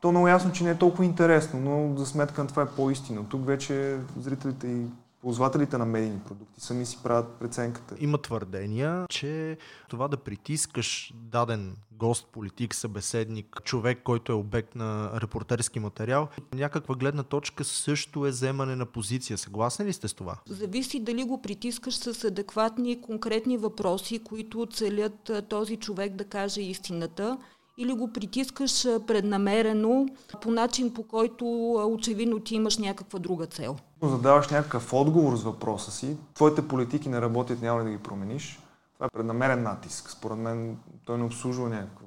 то 0.00 0.08
е 0.08 0.10
много 0.10 0.28
ясно, 0.28 0.52
че 0.52 0.64
не 0.64 0.70
е 0.70 0.78
толкова 0.78 1.04
интересно, 1.04 1.60
но 1.60 1.96
за 1.96 2.06
сметка 2.06 2.42
на 2.42 2.48
това 2.48 2.62
е 2.62 2.68
по-истина. 2.76 3.24
Тук 3.28 3.46
вече 3.46 3.98
зрителите 4.20 4.66
и 4.66 4.84
ползвателите 5.20 5.78
на 5.78 5.86
медийни 5.86 6.18
продукти 6.18 6.60
сами 6.60 6.86
си 6.86 6.98
правят 7.02 7.32
преценката. 7.32 7.94
Има 8.00 8.18
твърдения, 8.18 9.06
че 9.10 9.58
това 9.88 10.08
да 10.08 10.16
притискаш 10.16 11.12
даден 11.14 11.76
гост, 11.92 12.26
политик, 12.32 12.74
събеседник, 12.74 13.60
човек, 13.64 14.00
който 14.04 14.32
е 14.32 14.34
обект 14.34 14.74
на 14.74 15.10
репортерски 15.20 15.80
материал, 15.80 16.28
някаква 16.54 16.94
гледна 16.94 17.22
точка 17.22 17.64
също 17.64 18.26
е 18.26 18.30
вземане 18.30 18.76
на 18.76 18.86
позиция. 18.86 19.38
Съгласни 19.38 19.84
ли 19.84 19.92
сте 19.92 20.08
с 20.08 20.14
това? 20.14 20.36
Зависи 20.46 21.00
дали 21.00 21.24
го 21.24 21.42
притискаш 21.42 21.94
с 21.96 22.24
адекватни 22.24 23.00
конкретни 23.00 23.56
въпроси, 23.56 24.18
които 24.18 24.66
целят 24.72 25.30
този 25.48 25.76
човек 25.76 26.14
да 26.14 26.24
каже 26.24 26.60
истината 26.60 27.38
или 27.80 27.92
го 27.92 28.12
притискаш 28.12 28.82
преднамерено 29.06 30.06
по 30.42 30.50
начин, 30.50 30.94
по 30.94 31.02
който 31.02 31.72
очевидно 31.92 32.40
ти 32.40 32.54
имаш 32.54 32.78
някаква 32.78 33.18
друга 33.18 33.46
цел. 33.46 33.76
Задаваш 34.02 34.48
някакъв 34.48 34.92
отговор 34.92 35.36
с 35.36 35.42
въпроса 35.42 35.90
си, 35.90 36.16
твоите 36.34 36.68
политики 36.68 37.08
не 37.08 37.20
работят, 37.20 37.62
няма 37.62 37.80
ли 37.80 37.84
да 37.84 37.90
ги 37.90 38.02
промениш. 38.02 38.60
Това 38.94 39.06
е 39.06 39.10
преднамерен 39.12 39.62
натиск. 39.62 40.10
Според 40.10 40.38
мен 40.38 40.76
той 41.04 41.18
не 41.18 41.24
обслужва 41.24 41.68
някакъв 41.68 42.06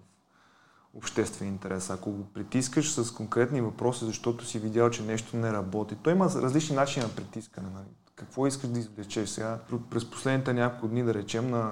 обществен 0.93 1.47
интерес. 1.47 1.89
Ако 1.89 2.11
го 2.11 2.23
притискаш 2.33 2.93
с 2.93 3.11
конкретни 3.11 3.61
въпроси, 3.61 4.05
защото 4.05 4.45
си 4.45 4.59
видял, 4.59 4.89
че 4.89 5.03
нещо 5.03 5.37
не 5.37 5.53
работи, 5.53 5.95
той 6.03 6.13
има 6.13 6.25
различни 6.25 6.75
начини 6.75 7.05
на 7.05 7.11
притискане. 7.11 7.69
Нали? 7.73 7.85
Какво 8.15 8.47
искаш 8.47 8.69
да 8.69 8.79
извлечеш 8.79 9.29
сега? 9.29 9.59
През 9.89 10.05
последните 10.05 10.53
няколко 10.53 10.87
дни, 10.87 11.03
да 11.03 11.13
речем, 11.13 11.49
на 11.49 11.71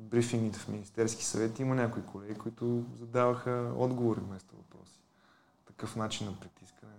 брифингите 0.00 0.58
в 0.58 0.68
Министерски 0.68 1.24
съвет 1.24 1.58
има 1.58 1.74
някои 1.74 2.02
колеги, 2.02 2.34
които 2.34 2.84
задаваха 2.98 3.72
отговори 3.76 4.20
вместо 4.20 4.56
въпроси. 4.56 5.00
Такъв 5.66 5.96
начин 5.96 6.26
на 6.26 6.40
притискане 6.40 6.92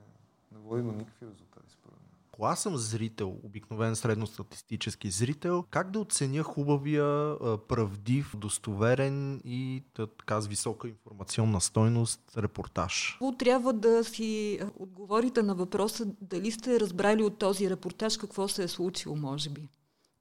не 0.51 0.59
води 0.59 0.83
до 0.83 0.91
никакви 0.91 1.25
резултати, 1.25 1.69
според 1.69 1.97
мен. 1.97 2.11
Ако 2.33 2.45
аз 2.45 2.61
съм 2.61 2.77
зрител, 2.77 3.35
обикновен 3.43 3.95
средностатистически 3.95 5.11
зрител, 5.11 5.63
как 5.69 5.91
да 5.91 5.99
оценя 5.99 6.43
хубавия, 6.43 7.37
правдив, 7.67 8.35
достоверен 8.37 9.41
и 9.45 9.83
така 10.17 10.41
с 10.41 10.47
висока 10.47 10.87
информационна 10.87 11.61
стойност 11.61 12.21
репортаж? 12.37 13.19
Трябва 13.39 13.73
да 13.73 14.03
си 14.03 14.59
отговорите 14.79 15.43
на 15.43 15.55
въпроса 15.55 16.05
дали 16.21 16.51
сте 16.51 16.79
разбрали 16.79 17.23
от 17.23 17.37
този 17.37 17.69
репортаж 17.69 18.17
какво 18.17 18.47
се 18.47 18.63
е 18.63 18.67
случило, 18.67 19.15
може 19.15 19.49
би. 19.49 19.69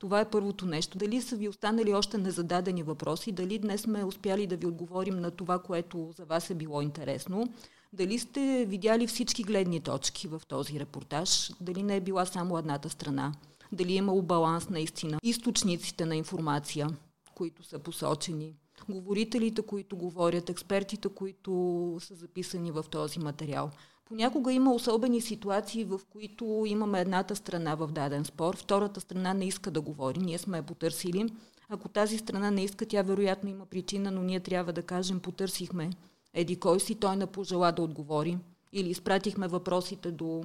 Това 0.00 0.20
е 0.20 0.30
първото 0.30 0.66
нещо. 0.66 0.98
Дали 0.98 1.22
са 1.22 1.36
ви 1.36 1.48
останали 1.48 1.94
още 1.94 2.18
незададени 2.18 2.82
въпроси, 2.82 3.32
дали 3.32 3.58
днес 3.58 3.80
сме 3.80 4.04
успяли 4.04 4.46
да 4.46 4.56
ви 4.56 4.66
отговорим 4.66 5.20
на 5.20 5.30
това, 5.30 5.58
което 5.58 6.12
за 6.16 6.24
вас 6.24 6.50
е 6.50 6.54
било 6.54 6.82
интересно, 6.82 7.48
дали 7.92 8.18
сте 8.18 8.66
видяли 8.68 9.06
всички 9.06 9.42
гледни 9.42 9.80
точки 9.80 10.28
в 10.28 10.42
този 10.48 10.80
репортаж, 10.80 11.52
дали 11.60 11.82
не 11.82 11.96
е 11.96 12.00
била 12.00 12.26
само 12.26 12.58
едната 12.58 12.90
страна, 12.90 13.32
дали 13.72 13.92
е 13.92 13.96
имало 13.96 14.22
баланс 14.22 14.68
наистина, 14.68 15.18
източниците 15.22 16.06
на 16.06 16.16
информация, 16.16 16.88
които 17.34 17.62
са 17.62 17.78
посочени, 17.78 18.54
говорителите, 18.88 19.62
които 19.62 19.96
говорят, 19.96 20.50
експертите, 20.50 21.08
които 21.08 21.96
са 22.00 22.14
записани 22.14 22.70
в 22.70 22.84
този 22.90 23.18
материал. 23.18 23.70
Понякога 24.10 24.52
има 24.52 24.74
особени 24.74 25.20
ситуации, 25.20 25.84
в 25.84 26.00
които 26.12 26.64
имаме 26.66 27.00
едната 27.00 27.36
страна 27.36 27.74
в 27.74 27.86
даден 27.86 28.24
спор, 28.24 28.56
втората 28.56 29.00
страна 29.00 29.34
не 29.34 29.44
иска 29.44 29.70
да 29.70 29.80
говори, 29.80 30.18
ние 30.18 30.38
сме 30.38 30.56
я 30.56 30.62
потърсили. 30.62 31.28
Ако 31.68 31.88
тази 31.88 32.18
страна 32.18 32.50
не 32.50 32.64
иска, 32.64 32.86
тя 32.86 33.02
вероятно 33.02 33.50
има 33.50 33.66
причина, 33.66 34.10
но 34.10 34.22
ние 34.22 34.40
трябва 34.40 34.72
да 34.72 34.82
кажем, 34.82 35.20
потърсихме 35.20 35.90
еди 36.34 36.56
кой 36.56 36.80
си, 36.80 36.94
той 36.94 37.16
не 37.16 37.26
пожела 37.26 37.72
да 37.72 37.82
отговори. 37.82 38.38
Или 38.72 38.90
изпратихме 38.90 39.48
въпросите 39.48 40.10
до 40.10 40.44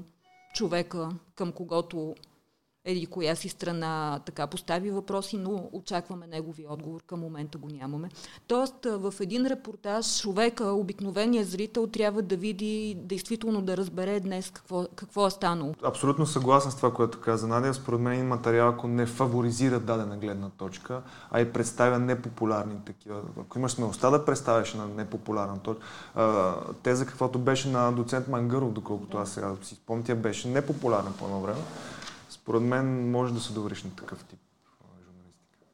човека, 0.53 1.10
към 1.36 1.51
когото 1.51 2.15
еди 2.86 3.06
коя 3.06 3.36
си 3.36 3.50
страна 3.50 4.20
така 4.25 4.48
постави 4.48 4.92
въпроси, 4.92 5.38
но 5.38 5.70
очакваме 5.72 6.27
неговия 6.27 6.74
отговор. 6.74 7.04
Към 7.08 7.20
момента 7.20 7.58
го 7.58 7.68
нямаме. 7.70 8.10
Тоест, 8.48 8.86
в 8.86 9.13
един 9.20 9.46
репортаж 9.46 10.20
човека, 10.20 10.65
обикновения 10.65 11.46
зрител, 11.46 11.88
трябва 11.88 12.22
да 12.22 12.38
види, 12.38 12.98
действително 13.00 13.62
да 13.62 13.77
разбере 13.77 14.20
днес 14.20 14.51
какво, 14.51 14.86
какво 14.96 15.27
е 15.27 15.32
станало. 15.32 15.74
Абсолютно 15.84 16.25
съгласен 16.25 16.72
с 16.72 16.75
това, 16.75 16.94
което 16.94 17.22
каза 17.22 17.48
Надя. 17.48 17.74
Според 17.74 18.00
мен 18.00 18.27
материал, 18.27 18.70
ако 18.70 18.88
не 18.88 19.06
фаворизира 19.06 19.80
дадена 19.80 20.18
гледна 20.18 20.50
точка, 20.50 21.01
а 21.32 21.42
и 21.42 21.54
представя 21.54 22.00
непопулярни 22.00 22.75
такива. 22.86 23.22
Ако 23.39 23.60
имаш 23.60 23.72
смелостта 23.72 24.10
да 24.10 24.25
представяш 24.25 24.74
на 24.74 24.88
непопулярна 24.88 25.60
точка, 25.60 25.86
теза 26.84 27.06
каквото 27.06 27.39
беше 27.39 27.70
на 27.70 27.92
доцент 27.92 28.27
Мангаров, 28.27 28.72
доколкото 28.72 29.18
аз 29.18 29.30
сега 29.30 29.56
си 29.63 29.75
спомням, 29.75 30.06
тя 30.06 30.15
беше 30.15 30.48
непопулярна 30.48 31.12
по 31.20 31.25
едно 31.25 31.42
време 31.42 31.60
според 32.46 32.62
мен 32.62 33.12
може 33.12 33.34
да 33.34 33.40
се 33.40 33.54
довериш 33.54 33.84
на 33.84 33.90
такъв 33.90 34.24
тип 34.24 34.40
журналистика. 35.06 35.66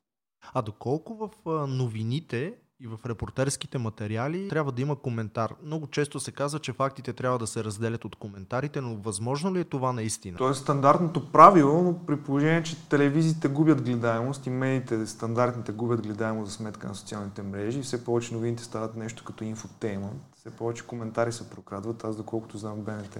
А 0.54 0.62
доколко 0.62 1.16
в 1.46 1.68
новините 1.68 2.54
и 2.80 2.88
в 2.88 3.00
репортерските 3.06 3.78
материали 3.78 4.48
трябва 4.50 4.72
да 4.72 4.82
има 4.82 4.96
коментар. 4.96 5.56
Много 5.64 5.88
често 5.88 6.20
се 6.20 6.32
казва, 6.32 6.60
че 6.60 6.74
фактите 6.74 7.14
трябва 7.14 7.40
да 7.40 7.48
се 7.48 7.64
разделят 7.64 8.06
от 8.06 8.16
коментарите, 8.16 8.82
но 8.82 8.96
възможно 8.96 9.56
ли 9.56 9.60
е 9.60 9.64
това 9.64 9.94
наистина? 9.94 10.38
То 10.38 10.50
е 10.50 10.54
стандартното 10.54 11.32
правило, 11.32 11.84
но 11.84 12.06
при 12.06 12.18
положение, 12.18 12.64
че 12.64 12.90
телевизиите 12.90 13.48
губят 13.48 13.82
гледаемост 13.82 14.46
и 14.46 14.50
медиите 14.50 15.08
стандартните 15.08 15.72
губят 15.72 16.02
гледаемост 16.02 16.52
за 16.52 16.58
сметка 16.58 16.88
на 16.88 16.96
социалните 16.96 17.44
мрежи, 17.44 17.82
все 17.82 18.06
повече 18.06 18.34
новините 18.34 18.64
стават 18.64 18.96
нещо 18.96 19.24
като 19.24 19.44
инфотеймент, 19.44 20.22
все 20.36 20.52
повече 20.52 20.88
коментари 20.88 21.32
се 21.32 21.50
прокрадват. 21.50 22.04
Аз, 22.04 22.18
доколкото 22.18 22.58
знам 22.58 22.82
БНТ, 22.82 23.20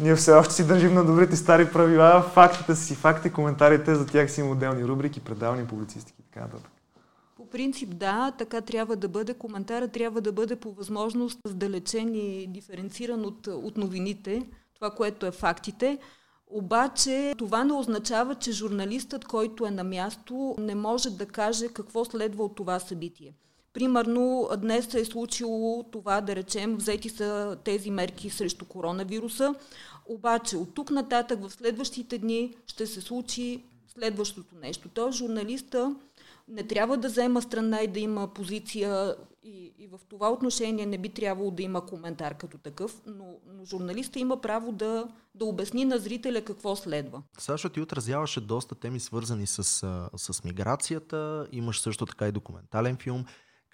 ние 0.00 0.16
все 0.16 0.32
още 0.32 0.54
си 0.54 0.66
държим 0.66 0.94
на 0.94 1.04
добрите 1.04 1.36
стари 1.36 1.72
правила, 1.72 2.22
фактите 2.22 2.74
си 2.74 2.94
факти, 2.94 3.32
коментарите 3.32 3.94
за 3.94 4.06
тях 4.06 4.30
си 4.30 4.40
има 4.40 4.50
отделни 4.50 4.84
рубрики, 4.84 5.20
предавани, 5.20 5.66
публицистики 5.66 6.16
и 6.20 6.24
така 6.24 6.40
нататък. 6.40 6.70
По 7.36 7.50
принцип 7.50 7.96
да, 7.96 8.32
така 8.38 8.60
трябва 8.60 8.96
да 8.96 9.08
бъде. 9.08 9.34
Коментара 9.34 9.88
трябва 9.88 10.20
да 10.20 10.32
бъде 10.32 10.56
по 10.56 10.72
възможност 10.72 11.38
сдалечен 11.46 12.14
и 12.14 12.46
диференциран 12.46 13.24
от, 13.26 13.46
от 13.46 13.76
новините, 13.76 14.46
това, 14.74 14.90
което 14.90 15.26
е 15.26 15.30
фактите. 15.30 15.98
Обаче 16.46 17.34
това 17.38 17.64
не 17.64 17.72
означава, 17.72 18.34
че 18.34 18.52
журналистът, 18.52 19.24
който 19.24 19.66
е 19.66 19.70
на 19.70 19.84
място, 19.84 20.54
не 20.58 20.74
може 20.74 21.10
да 21.10 21.26
каже 21.26 21.68
какво 21.68 22.04
следва 22.04 22.44
от 22.44 22.54
това 22.54 22.78
събитие. 22.78 23.34
Примерно 23.74 24.48
днес 24.58 24.86
се 24.86 25.00
е 25.00 25.04
случило 25.04 25.82
това, 25.82 26.20
да 26.20 26.36
речем, 26.36 26.76
взети 26.76 27.08
са 27.08 27.56
тези 27.64 27.90
мерки 27.90 28.30
срещу 28.30 28.64
коронавируса, 28.64 29.54
обаче 30.06 30.56
от 30.56 30.74
тук 30.74 30.90
нататък 30.90 31.40
в 31.42 31.50
следващите 31.50 32.18
дни 32.18 32.54
ще 32.66 32.86
се 32.86 33.00
случи 33.00 33.64
следващото 33.98 34.54
нещо. 34.56 34.88
Тоест 34.88 35.18
журналиста 35.18 35.94
не 36.48 36.62
трябва 36.62 36.96
да 36.96 37.08
взема 37.08 37.42
страна 37.42 37.82
и 37.82 37.86
да 37.86 38.00
има 38.00 38.28
позиция 38.28 39.16
и, 39.42 39.72
и 39.78 39.86
в 39.86 40.00
това 40.08 40.32
отношение 40.32 40.86
не 40.86 40.98
би 40.98 41.08
трябвало 41.08 41.50
да 41.50 41.62
има 41.62 41.86
коментар 41.86 42.34
като 42.34 42.58
такъв, 42.58 43.00
но, 43.06 43.24
но 43.52 43.64
журналиста 43.64 44.18
има 44.18 44.40
право 44.40 44.72
да, 44.72 45.08
да 45.34 45.44
обясни 45.44 45.84
на 45.84 45.98
зрителя 45.98 46.42
какво 46.42 46.76
следва. 46.76 47.22
Саша, 47.38 47.70
ти 47.70 47.80
отразяваше 47.80 48.40
доста 48.40 48.74
теми 48.74 49.00
свързани 49.00 49.46
с, 49.46 49.64
с 50.16 50.44
миграцията, 50.44 51.48
имаш 51.52 51.80
също 51.80 52.06
така 52.06 52.28
и 52.28 52.32
документален 52.32 52.96
филм. 52.96 53.24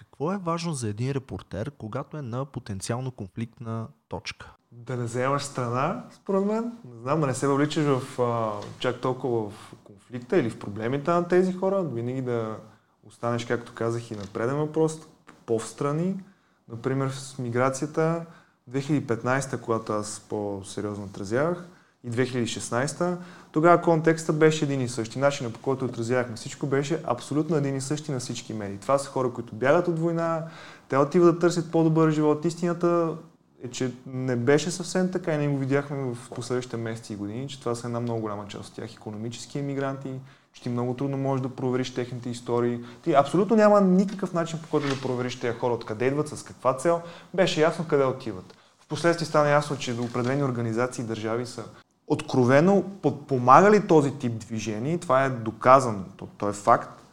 Какво 0.01 0.33
е 0.33 0.39
важно 0.39 0.73
за 0.73 0.89
един 0.89 1.11
репортер, 1.11 1.71
когато 1.71 2.17
е 2.17 2.23
на 2.23 2.45
потенциално 2.45 3.11
конфликтна 3.11 3.89
точка? 4.09 4.53
Да 4.73 4.97
не 4.97 5.05
вземаш 5.05 5.43
страна, 5.43 6.05
според 6.11 6.45
мен. 6.45 6.65
Не 6.65 7.01
знам, 7.03 7.21
да 7.21 7.27
не 7.27 7.35
се 7.35 7.47
въвличаш 7.47 7.85
в 7.85 8.23
а, 8.23 8.53
чак 8.79 9.01
толкова 9.01 9.51
в 9.51 9.75
конфликта 9.85 10.39
или 10.39 10.51
в 10.51 10.59
проблемите 10.59 11.11
на 11.11 11.29
тези 11.29 11.53
хора. 11.53 11.83
Винаги 11.83 12.23
да 12.23 12.57
останеш, 13.05 13.45
както 13.45 13.75
казах 13.75 14.11
и 14.11 14.17
на 14.17 14.27
преден 14.27 14.57
въпрос, 14.57 14.99
по-встрани. 15.47 16.21
Например, 16.69 17.09
с 17.09 17.39
миграцията 17.39 18.27
2015, 18.71 19.61
когато 19.61 19.93
аз 19.93 20.27
по-сериозно 20.29 21.05
отразявах, 21.05 21.69
и 22.05 22.11
2016, 22.11 23.17
тогава 23.53 23.83
контекста 23.83 24.33
беше 24.33 24.65
един 24.65 24.81
и 24.81 24.89
същи. 24.89 25.19
Начинът 25.19 25.53
по 25.53 25.61
който 25.61 25.85
отразявахме 25.85 26.37
всичко 26.37 26.67
беше 26.67 27.03
абсолютно 27.05 27.57
един 27.57 27.77
и 27.77 27.81
същи 27.81 28.13
на 28.13 28.21
всички 28.21 28.53
медии. 28.53 28.79
Това 28.79 28.99
са 28.99 29.09
хора, 29.09 29.33
които 29.33 29.55
бягат 29.55 29.89
от 29.89 29.99
война, 29.99 30.43
те 30.89 30.97
отиват 30.97 31.35
да 31.35 31.39
търсят 31.39 31.71
по-добър 31.71 32.11
живот. 32.11 32.45
Истината 32.45 33.17
е, 33.65 33.69
че 33.69 33.93
не 34.07 34.37
беше 34.37 34.71
съвсем 34.71 35.11
така 35.11 35.35
и 35.35 35.39
не 35.39 35.49
го 35.49 35.59
видяхме 35.59 36.15
в 36.15 36.31
последващите 36.35 36.77
месеци 36.77 37.13
и 37.13 37.17
години, 37.17 37.49
че 37.49 37.61
това 37.61 37.75
са 37.75 37.87
една 37.87 38.01
много 38.01 38.21
голяма 38.21 38.49
част 38.49 38.69
от 38.69 38.75
тях 38.75 38.95
економически 38.95 39.59
емигранти, 39.59 40.11
че 40.53 40.63
ти 40.63 40.69
много 40.69 40.95
трудно 40.95 41.17
можеш 41.17 41.43
да 41.43 41.49
провериш 41.49 41.95
техните 41.95 42.31
истории. 42.31 42.81
Ти 43.03 43.13
абсолютно 43.13 43.57
няма 43.57 43.81
никакъв 43.81 44.33
начин 44.33 44.59
по 44.63 44.69
който 44.69 44.89
да 44.89 45.01
провериш 45.01 45.41
тези 45.41 45.59
хора 45.59 45.75
откъде 45.75 46.07
идват, 46.07 46.29
с 46.29 46.43
каква 46.43 46.77
цел. 46.77 47.03
Беше 47.35 47.61
ясно 47.61 47.87
къде 47.89 48.05
отиват. 48.05 48.55
Впоследствие 48.81 49.27
стана 49.27 49.51
ясно, 49.51 49.79
че 49.79 49.95
до 49.95 50.03
определени 50.03 50.45
организации 50.45 51.03
и 51.03 51.07
държави 51.07 51.47
са 51.47 51.65
откровено 52.11 52.85
подпомагали 53.03 53.87
този 53.87 54.11
тип 54.11 54.33
движение, 54.33 54.99
това 54.99 55.25
е 55.25 55.31
доказано, 55.31 56.05
то, 56.17 56.29
то 56.39 56.49
е 56.49 56.53
факт, 56.53 57.05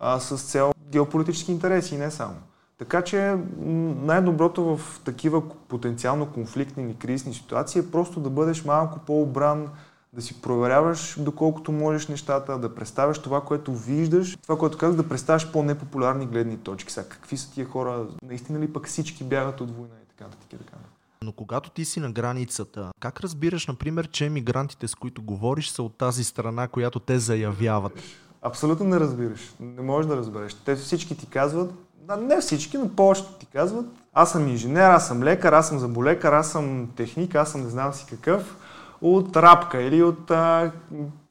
а, 0.00 0.20
с 0.20 0.42
цел 0.42 0.72
геополитически 0.90 1.52
интереси 1.52 1.94
и 1.94 1.98
не 1.98 2.10
само. 2.10 2.34
Така 2.78 3.02
че 3.02 3.36
най-доброто 4.02 4.76
в 4.76 5.00
такива 5.04 5.42
потенциално 5.68 6.26
конфликтни 6.26 6.82
или 6.82 6.94
кризисни 6.94 7.34
ситуации 7.34 7.78
е 7.78 7.90
просто 7.90 8.20
да 8.20 8.30
бъдеш 8.30 8.64
малко 8.64 8.98
по-обран, 8.98 9.68
да 10.12 10.22
си 10.22 10.42
проверяваш 10.42 11.16
доколкото 11.18 11.72
можеш 11.72 12.08
нещата, 12.08 12.58
да 12.58 12.74
представяш 12.74 13.18
това, 13.18 13.40
което 13.40 13.74
виждаш, 13.74 14.36
това, 14.42 14.58
което 14.58 14.78
казах, 14.78 14.96
да 14.96 15.08
представяш 15.08 15.52
по-непопулярни 15.52 16.26
гледни 16.26 16.56
точки. 16.56 16.92
Сега, 16.92 17.08
какви 17.08 17.36
са 17.36 17.52
тия 17.52 17.66
хора, 17.66 18.06
наистина 18.22 18.60
ли 18.60 18.72
пък 18.72 18.86
всички 18.86 19.24
бягат 19.24 19.60
от 19.60 19.76
война 19.76 19.94
и 20.04 20.08
така 20.08 20.24
нататък. 20.24 20.48
Така. 20.50 20.76
Но 21.28 21.32
когато 21.32 21.70
ти 21.70 21.84
си 21.84 22.00
на 22.00 22.10
границата, 22.12 22.90
как 23.00 23.20
разбираш, 23.20 23.66
например, 23.66 24.08
че 24.08 24.28
мигрантите, 24.28 24.88
с 24.88 24.94
които 24.94 25.22
говориш, 25.22 25.68
са 25.68 25.82
от 25.82 25.98
тази 25.98 26.24
страна, 26.24 26.68
която 26.68 27.00
те 27.00 27.18
заявяват? 27.18 27.92
Абсолютно 28.42 28.86
не 28.86 29.00
разбираш. 29.00 29.54
Не 29.60 29.82
можеш 29.82 30.08
да 30.08 30.16
разбереш. 30.16 30.54
Те 30.54 30.76
всички 30.76 31.18
ти 31.18 31.26
казват, 31.26 31.72
Да, 32.02 32.16
не 32.16 32.40
всички, 32.40 32.78
но 32.78 32.88
повечето 32.88 33.32
ти 33.32 33.46
казват, 33.46 33.86
аз 34.14 34.32
съм 34.32 34.48
инженер, 34.48 34.90
аз 34.90 35.08
съм 35.08 35.22
лекар, 35.22 35.52
аз 35.52 35.68
съм 35.68 35.78
заболекар, 35.78 36.32
аз 36.32 36.50
съм 36.52 36.88
техник, 36.96 37.34
аз 37.34 37.52
съм 37.52 37.62
не 37.62 37.68
знам 37.68 37.92
си 37.92 38.06
какъв, 38.08 38.56
от 39.00 39.36
Рапка 39.36 39.82
или 39.82 40.02
от 40.02 40.30
а, 40.30 40.72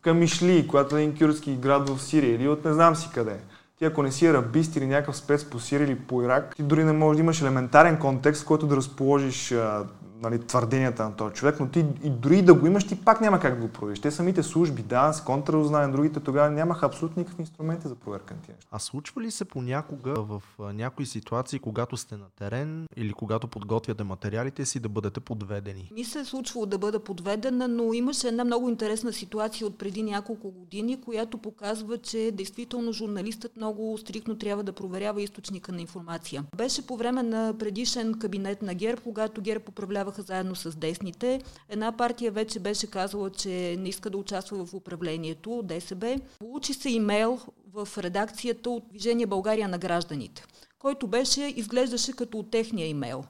Камишли, 0.01 0.67
която 0.67 0.97
е 0.97 1.03
един 1.03 1.17
кюрдски 1.17 1.55
град 1.55 1.89
в 1.89 2.01
Сирия, 2.01 2.35
или 2.35 2.47
от 2.47 2.65
не 2.65 2.73
знам 2.73 2.95
си 2.95 3.09
къде. 3.13 3.39
Ти 3.79 3.85
ако 3.85 4.03
не 4.03 4.11
си 4.11 4.27
арабист 4.27 4.75
или 4.75 4.87
някакъв 4.87 5.17
спец 5.17 5.45
по 5.45 5.59
Сирия 5.59 5.85
или 5.85 5.99
по 5.99 6.23
Ирак, 6.23 6.55
ти 6.55 6.63
дори 6.63 6.83
не 6.83 6.93
можеш 6.93 7.17
да 7.17 7.23
имаш 7.23 7.41
елементарен 7.41 7.99
контекст, 7.99 8.43
в 8.43 8.45
който 8.45 8.67
да 8.67 8.75
разположиш 8.75 9.51
а, 9.51 9.85
нали, 10.21 10.39
твърденията 10.39 11.03
на 11.03 11.15
този 11.15 11.33
човек, 11.33 11.59
но 11.59 11.67
ти 11.69 11.85
и 12.03 12.09
дори 12.09 12.41
да 12.41 12.53
го 12.53 12.67
имаш, 12.67 12.87
ти 12.87 13.01
пак 13.01 13.21
няма 13.21 13.39
как 13.39 13.55
да 13.55 13.61
го 13.61 13.67
провериш. 13.67 13.99
Те 13.99 14.11
самите 14.11 14.43
служби, 14.43 14.83
да, 14.83 15.13
с 15.13 15.23
контраразузнание, 15.23 15.95
другите 15.95 16.19
тогава 16.19 16.49
нямаха 16.49 16.85
абсолютно 16.85 17.19
никакви 17.19 17.41
инструменти 17.41 17.87
за 17.87 17.95
проверка 17.95 18.33
на 18.33 18.41
тия 18.41 18.55
неща. 18.55 18.69
А 18.71 18.79
случва 18.79 19.21
ли 19.21 19.31
се 19.31 19.45
понякога 19.45 20.13
в 20.13 20.43
някои 20.59 21.05
ситуации, 21.05 21.59
когато 21.59 21.97
сте 21.97 22.17
на 22.17 22.25
терен 22.37 22.87
или 22.95 23.13
когато 23.13 23.47
подготвяте 23.47 24.03
материалите 24.03 24.65
си, 24.65 24.79
да 24.79 24.89
бъдете 24.89 25.19
подведени? 25.19 25.91
Ми 25.93 26.03
се 26.03 26.19
е 26.19 26.25
случвало 26.25 26.65
да 26.65 26.77
бъда 26.77 26.99
подведена, 26.99 27.67
но 27.67 27.93
имаше 27.93 28.27
една 28.27 28.43
много 28.43 28.69
интересна 28.69 29.13
ситуация 29.13 29.67
от 29.67 29.77
преди 29.77 30.03
няколко 30.03 30.51
години, 30.51 31.01
която 31.01 31.37
показва, 31.37 31.97
че 31.97 32.31
действително 32.33 32.93
журналистът 32.93 33.57
много 33.57 33.97
стрикно 33.97 34.37
трябва 34.37 34.63
да 34.63 34.73
проверява 34.73 35.21
източника 35.21 35.71
на 35.71 35.81
информация. 35.81 36.43
Беше 36.57 36.87
по 36.87 36.97
време 36.97 37.23
на 37.23 37.53
предишен 37.59 38.19
кабинет 38.19 38.61
на 38.61 38.73
ГЕРБ, 38.73 39.01
когато 39.03 39.41
ГЕРБ 39.41 39.63
управлява 39.69 40.06
управляваха 40.07 40.21
заедно 40.21 40.55
с 40.55 40.77
десните. 40.77 41.41
Една 41.69 41.91
партия 41.91 42.31
вече 42.31 42.59
беше 42.59 42.87
казала, 42.87 43.29
че 43.29 43.75
не 43.79 43.89
иска 43.89 44.09
да 44.09 44.17
участва 44.17 44.65
в 44.65 44.73
управлението, 44.73 45.61
ДСБ. 45.63 46.15
Получи 46.39 46.73
се 46.73 46.89
имейл 46.89 47.39
в 47.73 47.87
редакцията 47.97 48.69
от 48.69 48.83
Движение 48.89 49.25
България 49.25 49.67
на 49.67 49.77
гражданите, 49.77 50.43
който 50.79 51.07
беше, 51.07 51.53
изглеждаше 51.55 52.13
като 52.13 52.37
от 52.39 52.51
техния 52.51 52.87
имейл. 52.87 53.23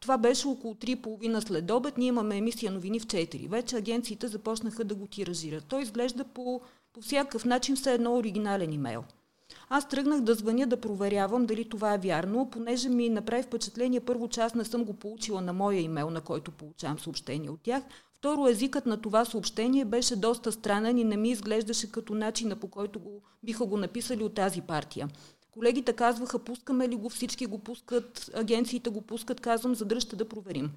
Това 0.00 0.18
беше 0.18 0.48
около 0.48 0.74
3.30 0.74 1.40
след 1.40 1.70
обед. 1.70 1.98
Ние 1.98 2.08
имаме 2.08 2.36
емисия 2.36 2.72
новини 2.72 3.00
в 3.00 3.06
4. 3.06 3.48
Вече 3.48 3.76
агенциите 3.76 4.28
започнаха 4.28 4.84
да 4.84 4.94
го 4.94 5.06
тиражират. 5.06 5.64
Той 5.68 5.82
изглежда 5.82 6.24
по, 6.24 6.60
по 6.92 7.00
всякакъв 7.00 7.44
начин 7.44 7.76
все 7.76 7.94
едно 7.94 8.16
оригинален 8.16 8.72
имейл. 8.72 9.04
Аз 9.72 9.88
тръгнах 9.88 10.20
да 10.20 10.34
звъня 10.34 10.66
да 10.66 10.80
проверявам 10.80 11.46
дали 11.46 11.68
това 11.68 11.94
е 11.94 11.98
вярно, 11.98 12.50
понеже 12.50 12.88
ми 12.88 13.08
направи 13.08 13.42
впечатление 13.42 14.00
първо, 14.00 14.28
аз 14.38 14.54
не 14.54 14.64
съм 14.64 14.84
го 14.84 14.92
получила 14.92 15.40
на 15.40 15.52
моя 15.52 15.80
имейл, 15.80 16.10
на 16.10 16.20
който 16.20 16.50
получавам 16.50 16.98
съобщение 16.98 17.50
от 17.50 17.60
тях. 17.62 17.82
Второ, 18.14 18.48
езикът 18.48 18.86
на 18.86 19.00
това 19.00 19.24
съобщение 19.24 19.84
беше 19.84 20.16
доста 20.16 20.52
странен 20.52 20.98
и 20.98 21.04
не 21.04 21.16
ми 21.16 21.30
изглеждаше 21.30 21.92
като 21.92 22.14
начина 22.14 22.56
по 22.56 22.68
който 22.68 22.98
го, 22.98 23.22
биха 23.42 23.66
го 23.66 23.76
написали 23.76 24.24
от 24.24 24.34
тази 24.34 24.60
партия. 24.60 25.08
Колегите 25.50 25.92
казваха, 25.92 26.38
пускаме 26.38 26.88
ли 26.88 26.96
го, 26.96 27.08
всички 27.10 27.46
го 27.46 27.58
пускат, 27.58 28.30
агенциите 28.34 28.90
го 28.90 29.00
пускат, 29.00 29.40
казвам, 29.40 29.74
задръжте 29.74 30.16
да 30.16 30.28
проверим. 30.28 30.70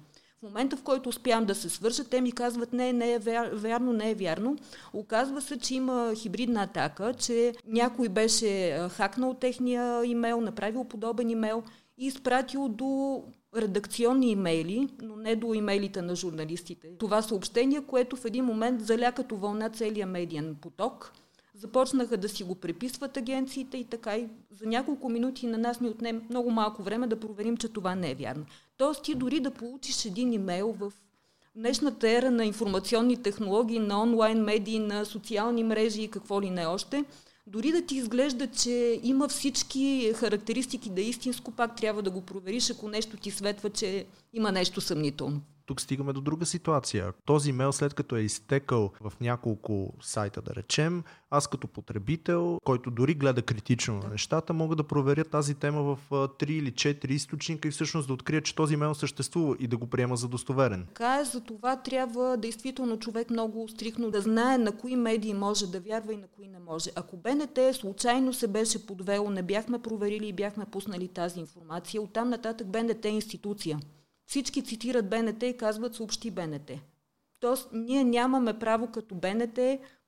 Момента, 0.44 0.76
в 0.76 0.82
който 0.82 1.08
успявам 1.08 1.44
да 1.44 1.54
се 1.54 1.68
свържа, 1.68 2.04
те 2.04 2.20
ми 2.20 2.32
казват, 2.32 2.72
не, 2.72 2.92
не 2.92 3.12
е 3.12 3.18
вярно, 3.52 3.92
не 3.92 4.10
е 4.10 4.14
вярно. 4.14 4.56
Оказва 4.92 5.40
се, 5.40 5.58
че 5.58 5.74
има 5.74 6.12
хибридна 6.16 6.62
атака, 6.62 7.14
че 7.14 7.52
някой 7.66 8.08
беше 8.08 8.78
хакнал 8.90 9.34
техния 9.34 10.04
имейл, 10.04 10.40
направил 10.40 10.84
подобен 10.84 11.30
имейл 11.30 11.62
и 11.98 12.06
изпратил 12.06 12.68
до 12.68 13.22
редакционни 13.56 14.30
имейли, 14.30 14.88
но 15.02 15.16
не 15.16 15.36
до 15.36 15.54
имейлите 15.54 16.02
на 16.02 16.16
журналистите. 16.16 16.88
Това 16.98 17.22
съобщение, 17.22 17.80
което 17.80 18.16
в 18.16 18.24
един 18.24 18.44
момент 18.44 18.86
заля 18.86 19.12
като 19.12 19.36
вълна 19.36 19.70
целия 19.70 20.06
медиен 20.06 20.56
поток– 20.60 21.12
Започнаха 21.56 22.16
да 22.16 22.28
си 22.28 22.44
го 22.44 22.54
преписват 22.54 23.16
агенциите 23.16 23.76
и 23.76 23.84
така 23.84 24.16
и 24.16 24.28
за 24.50 24.66
няколко 24.66 25.08
минути 25.08 25.46
на 25.46 25.58
нас 25.58 25.80
ни 25.80 25.88
отнем 25.88 26.22
много 26.30 26.50
малко 26.50 26.82
време 26.82 27.06
да 27.06 27.20
проверим, 27.20 27.56
че 27.56 27.68
това 27.68 27.94
не 27.94 28.10
е 28.10 28.14
вярно. 28.14 28.46
Тоест 28.76 29.02
ти 29.02 29.14
дори 29.14 29.40
да 29.40 29.50
получиш 29.50 30.04
един 30.04 30.32
имейл 30.32 30.72
в 30.72 30.92
днешната 31.56 32.10
ера 32.10 32.30
на 32.30 32.44
информационни 32.44 33.22
технологии, 33.22 33.78
на 33.78 34.02
онлайн 34.02 34.42
медии, 34.42 34.78
на 34.78 35.04
социални 35.04 35.64
мрежи 35.64 36.02
и 36.02 36.10
какво 36.10 36.42
ли 36.42 36.50
не 36.50 36.66
още, 36.66 37.04
дори 37.46 37.72
да 37.72 37.86
ти 37.86 37.96
изглежда, 37.96 38.46
че 38.46 39.00
има 39.02 39.28
всички 39.28 40.12
характеристики 40.16 40.90
да 40.90 41.00
е 41.00 41.04
истинско, 41.04 41.50
пак 41.50 41.76
трябва 41.76 42.02
да 42.02 42.10
го 42.10 42.20
провериш, 42.20 42.70
ако 42.70 42.88
нещо 42.88 43.16
ти 43.16 43.30
светва, 43.30 43.70
че 43.70 44.06
има 44.32 44.52
нещо 44.52 44.80
съмнително 44.80 45.40
тук 45.66 45.80
стигаме 45.80 46.12
до 46.12 46.20
друга 46.20 46.46
ситуация. 46.46 47.12
Този 47.24 47.50
имейл 47.50 47.72
след 47.72 47.94
като 47.94 48.16
е 48.16 48.20
изтекал 48.20 48.90
в 49.00 49.12
няколко 49.20 49.94
сайта, 50.00 50.42
да 50.42 50.54
речем, 50.54 51.02
аз 51.30 51.46
като 51.46 51.68
потребител, 51.68 52.60
който 52.64 52.90
дори 52.90 53.14
гледа 53.14 53.42
критично 53.42 53.94
на 53.98 54.08
нещата, 54.08 54.52
мога 54.52 54.76
да 54.76 54.84
проверя 54.84 55.24
тази 55.24 55.54
тема 55.54 55.82
в 55.82 55.98
3 56.10 56.50
или 56.50 56.72
4 56.72 57.10
източника 57.10 57.68
и 57.68 57.70
всъщност 57.70 58.06
да 58.06 58.14
открия, 58.14 58.42
че 58.42 58.54
този 58.54 58.74
имейл 58.74 58.94
съществува 58.94 59.56
и 59.58 59.66
да 59.66 59.76
го 59.76 59.86
приема 59.86 60.16
за 60.16 60.28
достоверен. 60.28 60.86
Така 60.86 61.20
е, 61.20 61.24
за 61.24 61.40
това 61.40 61.76
трябва 61.76 62.36
действително 62.36 62.98
човек 62.98 63.30
много 63.30 63.68
стрихно 63.68 64.10
да 64.10 64.20
знае 64.20 64.58
на 64.58 64.72
кои 64.72 64.96
медии 64.96 65.34
може 65.34 65.70
да 65.70 65.80
вярва 65.80 66.12
и 66.12 66.16
на 66.16 66.26
кои 66.26 66.48
не 66.48 66.58
може. 66.58 66.90
Ако 66.96 67.16
БНТ 67.16 67.58
случайно 67.72 68.32
се 68.32 68.48
беше 68.48 68.86
подвело, 68.86 69.30
не 69.30 69.42
бяхме 69.42 69.78
проверили 69.78 70.26
и 70.26 70.32
бяхме 70.32 70.64
пуснали 70.64 71.08
тази 71.08 71.40
информация, 71.40 72.02
оттам 72.02 72.28
нататък 72.28 72.66
БНТ 72.66 73.04
е 73.04 73.08
институция. 73.08 73.78
Всички 74.26 74.64
цитират 74.64 75.10
БНТ 75.10 75.42
и 75.42 75.56
казват 75.56 75.94
съобщи 75.94 76.30
БНТ. 76.30 76.70
Тоест, 77.40 77.68
ние 77.72 78.04
нямаме 78.04 78.58
право 78.58 78.86
като 78.86 79.14
БНТ 79.14 79.58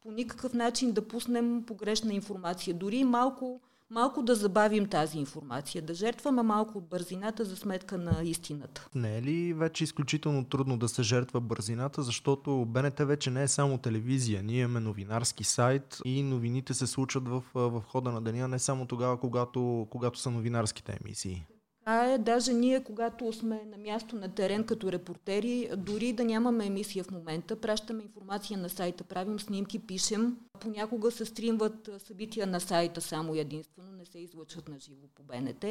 по 0.02 0.12
никакъв 0.12 0.52
начин 0.52 0.92
да 0.92 1.08
пуснем 1.08 1.64
погрешна 1.66 2.14
информация. 2.14 2.74
Дори 2.74 3.04
малко, 3.04 3.60
малко 3.90 4.22
да 4.22 4.34
забавим 4.34 4.86
тази 4.86 5.18
информация, 5.18 5.82
да 5.82 5.94
жертваме 5.94 6.42
малко 6.42 6.78
от 6.78 6.88
бързината 6.88 7.44
за 7.44 7.56
сметка 7.56 7.98
на 7.98 8.20
истината. 8.24 8.88
Не 8.94 9.18
е 9.18 9.22
ли 9.22 9.54
вече 9.54 9.84
изключително 9.84 10.44
трудно 10.44 10.78
да 10.78 10.88
се 10.88 11.02
жертва 11.02 11.40
бързината, 11.40 12.02
защото 12.02 12.64
БНТ 12.64 12.98
вече 12.98 13.30
не 13.30 13.42
е 13.42 13.48
само 13.48 13.78
телевизия. 13.78 14.42
Ние 14.42 14.60
имаме 14.60 14.80
новинарски 14.80 15.44
сайт 15.44 15.98
и 16.04 16.22
новините 16.22 16.74
се 16.74 16.86
случват 16.86 17.28
в, 17.28 17.42
в 17.54 17.82
хода 17.86 18.12
на 18.12 18.22
деня, 18.22 18.48
не 18.48 18.58
само 18.58 18.86
тогава, 18.86 19.20
когато, 19.20 19.86
когато 19.90 20.18
са 20.18 20.30
новинарските 20.30 20.98
емисии. 21.04 21.46
А 21.88 22.04
е, 22.04 22.18
даже 22.18 22.52
ние, 22.52 22.84
когато 22.84 23.32
сме 23.32 23.62
на 23.66 23.76
място 23.78 24.16
на 24.16 24.28
терен 24.28 24.64
като 24.64 24.92
репортери, 24.92 25.70
дори 25.76 26.12
да 26.12 26.24
нямаме 26.24 26.66
емисия 26.66 27.04
в 27.04 27.10
момента, 27.10 27.60
пращаме 27.60 28.02
информация 28.02 28.58
на 28.58 28.68
сайта, 28.68 29.04
правим 29.04 29.40
снимки, 29.40 29.78
пишем. 29.78 30.36
Понякога 30.60 31.10
се 31.10 31.24
стримват 31.24 31.90
събития 31.98 32.46
на 32.46 32.60
сайта 32.60 33.00
само 33.00 33.34
единствено, 33.34 33.92
не 33.92 34.06
се 34.06 34.18
излъчват 34.18 34.68
на 34.68 34.80
живо 34.80 35.06
по 35.14 35.22
БНТ. 35.22 35.64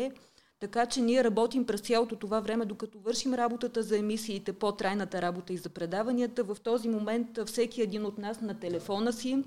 Така 0.60 0.86
че 0.86 1.02
ние 1.02 1.24
работим 1.24 1.66
през 1.66 1.82
цялото 1.82 2.16
това 2.16 2.40
време, 2.40 2.66
докато 2.66 3.00
вършим 3.00 3.34
работата 3.34 3.84
за 3.84 3.98
емисиите, 3.98 4.54
по-трайната 4.54 5.22
работа 5.22 5.54
и 5.54 5.58
за 5.58 5.70
предаванията. 5.70 6.44
В 6.44 6.58
този 6.64 6.90
момент 6.90 7.40
всеки 7.46 7.82
един 7.82 8.06
от 8.06 8.18
нас 8.18 8.42
на 8.42 8.60
телефона 8.60 9.14
си 9.14 9.44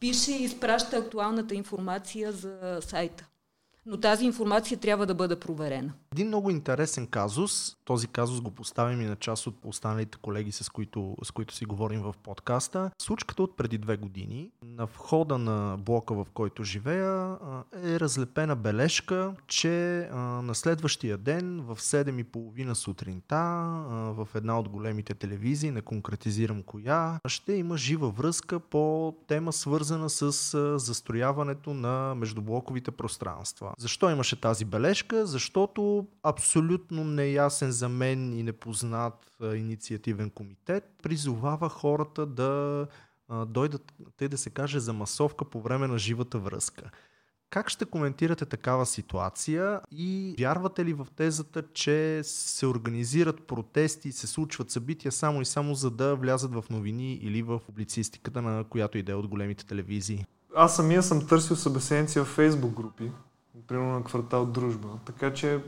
пише 0.00 0.32
и 0.32 0.44
изпраща 0.44 0.96
актуалната 0.96 1.54
информация 1.54 2.32
за 2.32 2.78
сайта 2.80 3.26
но 3.86 3.96
тази 4.00 4.24
информация 4.24 4.78
трябва 4.78 5.06
да 5.06 5.14
бъде 5.14 5.40
проверена. 5.40 5.92
Един 6.12 6.28
много 6.28 6.50
интересен 6.50 7.06
казус, 7.06 7.76
този 7.84 8.08
казус 8.08 8.40
го 8.40 8.50
поставим 8.50 9.00
и 9.00 9.04
на 9.04 9.16
част 9.16 9.46
от 9.46 9.54
останалите 9.64 10.18
колеги, 10.18 10.52
с 10.52 10.68
които, 10.68 11.16
с 11.24 11.30
които 11.30 11.54
си 11.54 11.64
говорим 11.64 12.02
в 12.02 12.14
подкаста. 12.22 12.90
Случката 12.98 13.42
от 13.42 13.56
преди 13.56 13.78
две 13.78 13.96
години, 13.96 14.50
на 14.64 14.86
входа 14.86 15.38
на 15.38 15.76
блока, 15.78 16.14
в 16.14 16.26
който 16.34 16.64
живея, 16.64 17.38
е 17.84 18.00
разлепена 18.00 18.56
бележка, 18.56 19.34
че 19.46 20.08
на 20.12 20.54
следващия 20.54 21.18
ден 21.18 21.60
в 21.60 21.76
7.30 21.76 22.72
сутринта 22.72 23.36
в 24.16 24.28
една 24.34 24.58
от 24.58 24.68
големите 24.68 25.14
телевизии, 25.14 25.70
не 25.70 25.80
конкретизирам 25.80 26.62
коя, 26.62 27.20
ще 27.28 27.52
има 27.52 27.76
жива 27.76 28.10
връзка 28.10 28.60
по 28.60 29.14
тема 29.26 29.52
свързана 29.52 30.10
с 30.10 30.32
застрояването 30.78 31.74
на 31.74 32.14
междублоковите 32.14 32.90
пространства. 32.90 33.72
Защо 33.78 34.10
имаше 34.10 34.40
тази 34.40 34.64
бележка? 34.64 35.26
Защото 35.26 36.06
абсолютно 36.22 37.04
неясен 37.04 37.70
за 37.70 37.88
мен 37.88 38.38
и 38.38 38.42
непознат 38.42 39.36
инициативен 39.54 40.30
комитет 40.30 40.84
призовава 41.02 41.68
хората 41.68 42.26
да 42.26 42.86
дойдат, 43.46 43.92
те 44.16 44.28
да 44.28 44.38
се 44.38 44.50
каже, 44.50 44.80
за 44.80 44.92
масовка 44.92 45.44
по 45.44 45.60
време 45.60 45.86
на 45.86 45.98
живата 45.98 46.38
връзка. 46.38 46.90
Как 47.50 47.70
ще 47.70 47.84
коментирате 47.84 48.46
такава 48.46 48.86
ситуация 48.86 49.80
и 49.90 50.34
вярвате 50.38 50.84
ли 50.84 50.92
в 50.92 51.06
тезата, 51.16 51.62
че 51.72 52.20
се 52.24 52.66
организират 52.66 53.46
протести 53.46 54.12
се 54.12 54.26
случват 54.26 54.70
събития 54.70 55.12
само 55.12 55.40
и 55.40 55.44
само 55.44 55.74
за 55.74 55.90
да 55.90 56.16
влязат 56.16 56.54
в 56.54 56.64
новини 56.70 57.14
или 57.14 57.42
в 57.42 57.60
публицистиката 57.66 58.42
на 58.42 58.64
която 58.64 58.98
иде 58.98 59.14
от 59.14 59.28
големите 59.28 59.66
телевизии? 59.66 60.26
Аз 60.54 60.76
самия 60.76 61.02
съм 61.02 61.26
търсил 61.26 61.56
събеседници 61.56 62.20
в 62.20 62.24
фейсбук 62.24 62.74
групи, 62.74 63.10
примерно 63.66 63.92
на 63.92 64.04
квартал 64.04 64.46
Дружба. 64.46 64.88
Така 65.04 65.34
че 65.34 65.64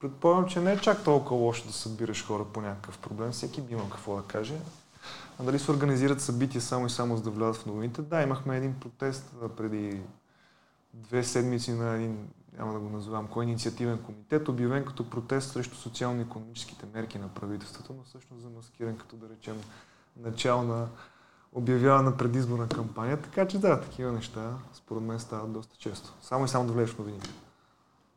предполагам, 0.00 0.48
че 0.48 0.60
не 0.60 0.72
е 0.72 0.78
чак 0.78 1.04
толкова 1.04 1.36
лошо 1.36 1.66
да 1.66 1.72
събираш 1.72 2.26
хора 2.26 2.44
по 2.44 2.60
някакъв 2.60 2.98
проблем. 2.98 3.32
Всеки 3.32 3.60
би 3.60 3.72
имал 3.72 3.88
какво 3.88 4.16
да 4.16 4.22
каже. 4.22 4.54
А 5.38 5.44
дали 5.44 5.58
се 5.58 5.70
организират 5.70 6.20
събития 6.20 6.60
само 6.60 6.86
и 6.86 6.90
само 6.90 7.16
за 7.16 7.22
да 7.22 7.30
влязат 7.30 7.62
в 7.62 7.66
новините? 7.66 8.02
Да, 8.02 8.22
имахме 8.22 8.56
един 8.56 8.80
протест 8.80 9.34
преди 9.56 10.00
две 10.94 11.24
седмици 11.24 11.72
на 11.72 11.94
един 11.94 12.28
няма 12.58 12.72
да 12.72 12.78
го 12.78 12.88
назовам, 12.88 13.28
кой 13.28 13.44
инициативен 13.44 13.98
комитет, 13.98 14.48
обявен 14.48 14.84
като 14.84 15.10
протест 15.10 15.52
срещу 15.52 15.76
социално-економическите 15.76 16.86
мерки 16.94 17.18
на 17.18 17.28
правителството, 17.28 17.94
но 17.96 18.02
всъщност 18.02 18.42
замаскиран 18.42 18.96
като 18.96 19.16
да 19.16 19.28
речем 19.28 19.60
начало 20.16 20.62
на 20.62 20.88
обявява 21.52 22.02
на 22.02 22.16
предизборна 22.16 22.68
кампания. 22.68 23.22
Така 23.22 23.48
че 23.48 23.58
да, 23.58 23.80
такива 23.80 24.12
неща 24.12 24.54
според 24.72 25.02
мен 25.02 25.20
стават 25.20 25.52
доста 25.52 25.76
често. 25.76 26.12
Само 26.22 26.44
и 26.44 26.48
само 26.48 26.66
да 26.66 26.72
влезеш 26.72 26.94
в 26.94 26.98
новините. 26.98 27.30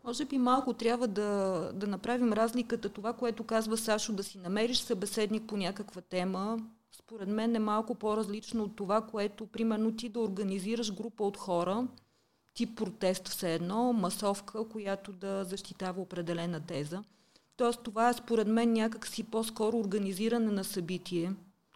Може 0.04 0.26
би 0.26 0.38
малко 0.38 0.74
трябва 0.74 1.08
да, 1.08 1.72
да 1.74 1.88
направим 1.88 2.34
разликата. 2.34 2.90
Това, 2.90 3.14
което 3.14 3.44
казва 3.44 3.78
Сашо, 3.78 4.14
да 4.14 4.24
си 4.24 4.38
намериш 4.38 4.78
събеседник 4.78 5.48
по 5.48 5.58
някаква 5.58 6.02
тема, 6.02 6.58
според 6.98 7.30
мен 7.30 7.56
е 7.56 7.60
малко 7.60 7.96
по-различно 7.96 8.64
от 8.64 8.76
това, 8.76 9.02
което, 9.02 9.48
примерно, 9.48 9.96
ти 9.96 10.10
да 10.10 10.20
организираш 10.20 10.94
група 10.94 11.24
от 11.24 11.38
хора, 11.38 11.88
тип 12.54 12.78
протест 12.78 13.28
все 13.28 13.54
едно, 13.54 13.94
масовка, 13.94 14.68
която 14.70 15.12
да 15.12 15.44
защитава 15.44 16.02
определена 16.02 16.60
теза. 16.60 17.04
Тоест 17.58 17.80
това 17.84 18.10
е 18.10 18.14
според 18.14 18.48
мен 18.48 18.74
някакси 18.74 19.24
по-скоро 19.24 19.78
организиране 19.78 20.52
на 20.52 20.64
събитие, 20.64 21.34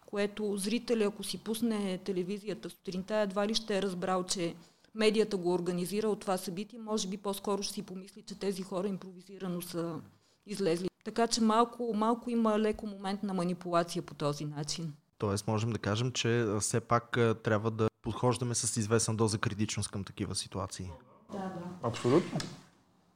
което 0.09 0.57
зрителя, 0.57 1.05
ако 1.05 1.23
си 1.23 1.37
пусне 1.37 1.97
телевизията 1.97 2.69
сутринта, 2.69 3.15
едва 3.15 3.47
ли 3.47 3.53
ще 3.55 3.77
е 3.77 3.81
разбрал, 3.81 4.23
че 4.23 4.55
медията 4.95 5.37
го 5.37 5.53
организира 5.53 6.07
от 6.07 6.19
това 6.19 6.37
събитие, 6.37 6.79
може 6.79 7.07
би 7.07 7.17
по-скоро 7.17 7.63
ще 7.63 7.73
си 7.73 7.81
помисли, 7.81 8.21
че 8.21 8.39
тези 8.39 8.63
хора 8.63 8.87
импровизирано 8.87 9.61
са 9.61 10.01
излезли. 10.45 10.89
Така 11.03 11.27
че 11.27 11.41
малко, 11.41 11.93
малко 11.95 12.29
има 12.29 12.59
леко 12.59 12.87
момент 12.87 13.23
на 13.23 13.33
манипулация 13.33 14.01
по 14.01 14.13
този 14.13 14.45
начин. 14.45 14.93
Тоест 15.17 15.47
можем 15.47 15.69
да 15.69 15.79
кажем, 15.79 16.11
че 16.11 16.45
все 16.59 16.79
пак 16.79 17.17
трябва 17.43 17.71
да 17.71 17.89
подхождаме 18.01 18.55
с 18.55 18.77
известна 18.77 19.15
доза 19.15 19.37
критичност 19.37 19.91
към 19.91 20.03
такива 20.03 20.35
ситуации. 20.35 20.89
Да, 21.31 21.37
да. 21.37 21.53
Абсолютно. 21.83 22.39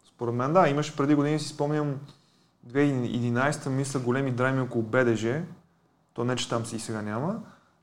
Според 0.08 0.34
мен 0.36 0.54
да, 0.54 0.70
имаше 0.70 0.96
преди 0.96 1.16
години, 1.16 1.40
си 1.40 1.48
спомням, 1.48 2.00
2011 2.68 3.70
мисля 3.70 4.00
големи 4.00 4.32
драми 4.32 4.62
около 4.62 4.84
БДЖ, 4.84 5.44
то 6.14 6.24
не, 6.24 6.36
че 6.36 6.50
там 6.50 6.66
си 6.66 6.76
и 6.76 6.80
сега 6.80 7.02
няма. 7.02 7.36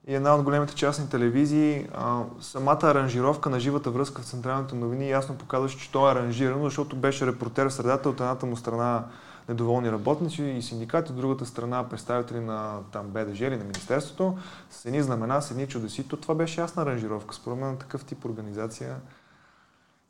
И 0.07 0.15
една 0.15 0.35
от 0.35 0.43
големите 0.43 0.75
частни 0.75 1.09
телевизии, 1.09 1.89
а, 1.95 2.23
самата 2.41 2.79
аранжировка 2.83 3.51
на 3.51 3.61
живата 3.61 3.91
връзка 3.91 4.23
в 4.23 4.27
централните 4.27 4.75
новини 4.75 5.11
ясно 5.11 5.39
показваше, 5.39 5.79
че 5.79 5.93
то 5.93 6.09
е 6.09 6.13
аранжирано, 6.13 6.65
защото 6.65 6.97
беше 6.97 7.27
репортер 7.27 7.69
в 7.69 7.73
средата 7.73 8.09
от 8.09 8.21
едната 8.21 8.47
му 8.47 8.57
страна 8.57 9.05
недоволни 9.49 9.93
работници 9.93 10.43
и 10.43 10.63
синдикати, 10.63 11.13
от 11.13 11.17
другата 11.17 11.47
страна 11.47 11.89
представители 11.89 12.41
на 12.41 12.79
там 12.93 13.07
БДЖ 13.07 13.45
или 13.45 13.57
на 13.57 13.65
Министерството, 13.65 14.39
с 14.71 14.85
едни 14.87 15.03
знамена, 15.03 15.43
с 15.43 15.51
едни 15.51 15.69
чудеси. 15.69 16.09
То 16.09 16.17
това 16.17 16.35
беше 16.35 16.61
ясна 16.61 16.83
аранжировка. 16.83 17.35
Според 17.35 17.59
мен 17.59 17.77
такъв 17.77 18.05
тип 18.05 18.25
организация 18.25 18.97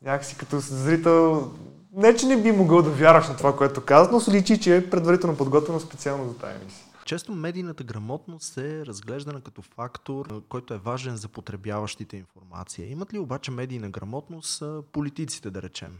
някакси 0.03 0.37
като 0.37 0.59
зрител, 0.59 1.51
не 1.95 2.15
че 2.15 2.25
не 2.25 2.41
би 2.41 2.51
могъл 2.51 2.81
да 2.81 2.89
вярваш 2.89 3.27
на 3.27 3.37
това, 3.37 3.57
което 3.57 3.81
казват, 3.81 4.11
но 4.11 4.19
се 4.19 4.31
личи, 4.31 4.59
че 4.59 4.75
е 4.75 4.89
предварително 4.89 5.37
подготвено 5.37 5.79
специално 5.79 6.27
за 6.27 6.37
тази 6.37 6.55
емисия. 6.61 6.90
Често 7.11 7.31
медийната 7.31 7.83
грамотност 7.83 8.57
е 8.57 8.85
разглеждана 8.85 9.41
като 9.41 9.61
фактор, 9.61 10.43
който 10.49 10.73
е 10.73 10.77
важен 10.77 11.15
за 11.17 11.27
потребяващите 11.27 12.17
информация. 12.17 12.91
Имат 12.91 13.13
ли 13.13 13.19
обаче 13.19 13.51
медийна 13.51 13.89
грамотност 13.89 14.63
политиците, 14.91 15.51
да 15.51 15.61
речем? 15.61 15.97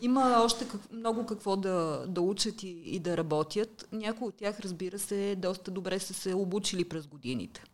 Има 0.00 0.40
още 0.44 0.68
как, 0.68 0.92
много 0.92 1.26
какво 1.26 1.56
да, 1.56 2.04
да 2.08 2.20
учат 2.20 2.62
и, 2.62 2.68
и 2.68 2.98
да 2.98 3.16
работят. 3.16 3.88
Някои 3.92 4.28
от 4.28 4.34
тях, 4.34 4.60
разбира 4.60 4.98
се, 4.98 5.36
доста 5.36 5.70
добре 5.70 5.98
са 5.98 6.14
се 6.14 6.34
обучили 6.34 6.88
през 6.88 7.06
годините. 7.06 7.64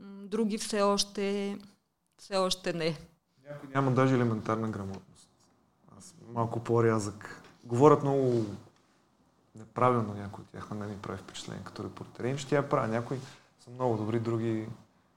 Други 0.00 0.58
все 0.58 0.82
още, 0.82 1.58
все 2.16 2.36
още 2.36 2.72
не. 2.72 2.98
Някои 3.48 3.68
няма 3.74 3.90
даже 3.90 4.14
елементарна 4.14 4.70
грамотност. 4.70 5.28
Аз 5.98 6.14
малко 6.34 6.60
по-рязък. 6.60 7.42
Говорят 7.64 8.02
много 8.02 8.44
неправилно 9.58 10.14
някои 10.14 10.42
от 10.42 10.50
тях, 10.50 10.70
на 10.70 10.76
мен 10.76 10.90
ми 10.90 10.98
прави 11.02 11.18
впечатление 11.18 11.62
като 11.64 11.84
репортери. 11.84 12.38
Ще 12.38 12.54
я 12.54 12.68
правя. 12.68 12.88
Някои 12.88 13.18
са 13.64 13.70
много 13.70 13.96
добри, 13.96 14.20
други 14.20 14.68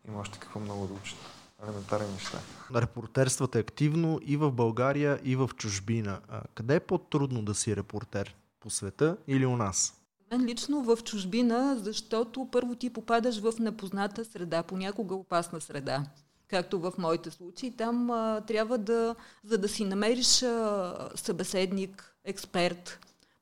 има 0.08 0.19
още 0.19 0.39
какво 0.39 0.60
много 0.60 0.88
да 0.88 0.93
учат. 0.93 1.17
Елементарни 1.63 2.12
неща. 2.13 2.39
Репортерствате 2.75 3.60
активно 3.60 4.19
и 4.25 4.38
в 4.38 4.51
България, 4.51 5.19
и 5.23 5.36
в 5.36 5.49
чужбина. 5.58 6.19
А 6.30 6.41
къде 6.54 6.75
е 6.75 6.80
по-трудно 6.80 7.41
да 7.41 7.56
си 7.56 7.75
репортер? 7.75 8.36
По 8.60 8.69
света 8.69 9.17
или 9.27 9.45
у 9.45 9.58
нас? 9.58 9.93
Мен 10.32 10.45
лично 10.45 10.84
в 10.84 10.97
чужбина, 11.04 11.77
защото 11.80 12.47
първо 12.51 12.75
ти 12.75 12.93
попадаш 12.93 13.41
в 13.41 13.54
непозната 13.60 14.25
среда, 14.25 14.63
понякога 14.63 15.15
опасна 15.15 15.62
среда 15.62 16.06
както 16.51 16.80
в 16.80 16.93
моите 16.97 17.32
случаи. 17.32 17.71
Там 17.71 18.12
а, 18.12 18.41
трябва 18.47 18.77
да, 18.77 19.15
за 19.43 19.58
да 19.58 19.69
си 19.69 19.86
намериш 19.86 20.43
а, 20.43 21.10
събеседник, 21.15 22.15
експерт, 22.25 22.99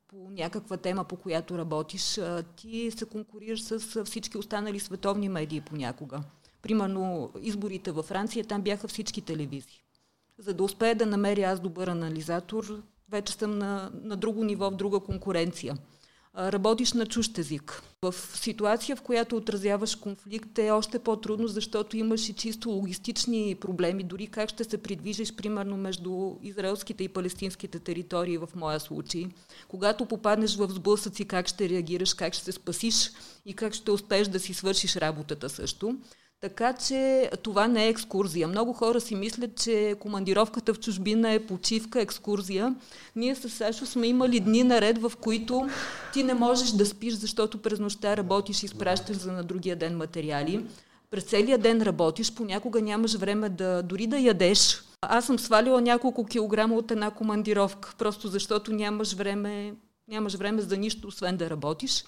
по 0.10 0.30
някаква 0.30 0.78
тема, 0.78 1.04
по 1.04 1.15
която 1.15 1.58
работиш, 1.58 2.19
ти 2.56 2.91
се 2.91 3.06
конкурираш 3.06 3.63
с 3.63 4.06
всички 4.06 4.38
останали 4.38 4.80
световни 4.80 5.30
медии 5.30 5.62
понякога. 5.62 6.22
Примерно 6.62 7.32
изборите 7.41 7.91
във 7.91 8.06
Франция, 8.06 8.45
там 8.45 8.62
бяха 8.62 8.88
всички 8.88 9.22
телевизии. 9.22 9.84
За 10.38 10.54
да 10.54 10.63
успея 10.63 10.95
да 10.95 11.06
намеря 11.06 11.41
аз 11.41 11.60
добър 11.60 11.88
анализатор, 11.88 12.82
вече 13.10 13.34
съм 13.34 13.58
на, 13.58 13.91
на 13.93 14.15
друго 14.15 14.43
ниво, 14.43 14.72
в 14.72 14.76
друга 14.76 15.00
конкуренция 15.00 15.78
работиш 16.39 16.93
на 16.93 17.06
чужд 17.06 17.38
език. 17.38 17.84
В 18.02 18.15
ситуация, 18.34 18.95
в 18.95 19.02
която 19.02 19.36
отразяваш 19.36 19.95
конфликт 19.95 20.60
е 20.60 20.71
още 20.71 20.99
по-трудно, 20.99 21.47
защото 21.47 21.97
имаш 21.97 22.30
и 22.30 22.34
чисто 22.34 22.69
логистични 22.69 23.56
проблеми, 23.62 24.04
дори 24.04 24.28
как 24.28 24.49
ще 24.49 24.63
се 24.63 24.78
придвижиш, 24.78 25.36
примерно, 25.36 25.78
между 25.78 26.36
израелските 26.43 27.04
и 27.04 27.10
палестинските 27.10 27.80
територии 27.80 28.38
в 28.38 28.49
моя 28.56 28.80
случай. 28.80 29.28
Когато 29.67 30.06
попаднеш 30.06 30.56
в 30.56 30.69
сблъсъци, 30.69 31.25
как 31.25 31.47
ще 31.47 31.69
реагираш, 31.69 32.13
как 32.13 32.34
ще 32.34 32.43
се 32.43 32.52
спасиш 32.52 33.12
и 33.45 33.54
как 33.54 33.73
ще 33.73 33.91
успееш 33.91 34.28
да 34.28 34.39
си 34.39 34.54
свършиш 34.54 34.95
работата 34.95 35.49
също. 35.49 35.97
Така 36.41 36.73
че 36.73 37.30
това 37.43 37.67
не 37.67 37.86
е 37.86 37.89
екскурзия. 37.89 38.47
Много 38.47 38.73
хора 38.73 39.02
си 39.02 39.15
мислят, 39.15 39.56
че 39.56 39.95
командировката 39.99 40.73
в 40.73 40.80
чужбина 40.80 41.32
е 41.32 41.45
почивка, 41.45 42.02
екскурзия. 42.02 42.75
Ние 43.15 43.36
с 43.36 43.49
Сашо 43.49 43.86
сме 43.86 44.08
имали 44.08 44.39
дни 44.39 44.63
наред, 44.63 44.97
в 44.97 45.12
които 45.21 45.69
ти 46.13 46.23
не 46.23 46.34
можеш 46.34 46.71
да 46.71 46.86
спиш, 46.86 47.13
защото 47.13 47.62
през 47.62 47.80
нощта 47.80 48.17
работиш 48.17 48.63
и 48.63 48.65
изпращаш 48.65 49.17
за 49.17 49.32
на 49.32 49.43
другия 49.43 49.75
ден 49.75 49.97
материали. 49.97 50.65
През 51.12 51.23
целия 51.23 51.58
ден 51.58 51.82
работиш, 51.82 52.34
понякога 52.34 52.82
нямаш 52.82 53.15
време 53.15 53.49
да 53.49 53.84
дори 53.84 54.08
да 54.08 54.19
ядеш. 54.19 54.84
Аз 55.02 55.25
съм 55.25 55.39
свалила 55.39 55.82
няколко 55.82 56.25
килограма 56.25 56.75
от 56.75 56.91
една 56.91 57.12
командировка, 57.12 57.93
просто 57.97 58.28
защото 58.28 58.73
нямаш 58.73 59.13
време, 59.13 59.73
нямаш 60.08 60.36
време 60.36 60.62
за 60.62 60.78
нищо, 60.78 61.08
освен 61.08 61.38
да 61.38 61.49
работиш. 61.49 62.04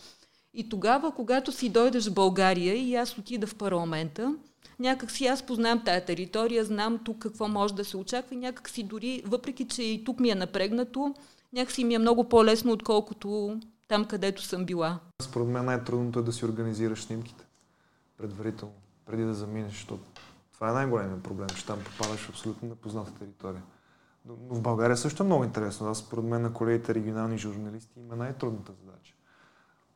И 0.53 0.69
тогава, 0.69 1.11
когато 1.15 1.51
си 1.51 1.69
дойдеш 1.69 2.09
в 2.09 2.13
България 2.13 2.75
и 2.75 2.95
аз 2.95 3.17
отида 3.17 3.47
в 3.47 3.55
парламента, 3.55 4.35
някак 4.79 5.11
си 5.11 5.25
аз 5.25 5.45
познавам 5.45 5.83
тая 5.85 6.05
територия, 6.05 6.65
знам 6.65 6.99
тук 7.05 7.19
какво 7.19 7.47
може 7.47 7.73
да 7.73 7.85
се 7.85 7.97
очаква 7.97 8.35
и 8.35 8.39
някак 8.39 8.69
си 8.69 8.83
дори, 8.83 9.23
въпреки 9.25 9.67
че 9.67 9.83
и 9.83 10.03
тук 10.03 10.19
ми 10.19 10.29
е 10.29 10.35
напрегнато, 10.35 11.15
някак 11.53 11.71
си 11.71 11.83
ми 11.83 11.93
е 11.93 11.99
много 11.99 12.29
по-лесно, 12.29 12.71
отколкото 12.71 13.59
там, 13.87 14.05
където 14.05 14.43
съм 14.43 14.65
била. 14.65 14.99
Според 15.21 15.47
мен 15.47 15.65
най-трудното 15.65 16.19
е 16.19 16.23
да 16.23 16.33
си 16.33 16.45
организираш 16.45 17.03
снимките 17.03 17.43
предварително, 18.17 18.75
преди 19.05 19.23
да 19.23 19.33
заминеш, 19.33 19.71
защото 19.71 20.03
това 20.53 20.69
е 20.69 20.73
най-големият 20.73 21.23
проблем, 21.23 21.49
че 21.49 21.65
там 21.65 21.79
попадаш 21.79 22.19
в 22.19 22.29
абсолютно 22.29 22.69
непозната 22.69 23.11
територия. 23.13 23.61
Но 24.25 24.35
в 24.55 24.61
България 24.61 24.97
също 24.97 25.23
е 25.23 25.25
много 25.25 25.43
интересно. 25.43 25.87
Аз, 25.87 25.97
според 25.97 26.25
мен, 26.25 26.41
на 26.41 26.53
колегите 26.53 26.95
регионални 26.95 27.37
журналисти 27.37 27.99
има 27.99 28.15
най-трудната 28.15 28.71
задача 28.73 29.13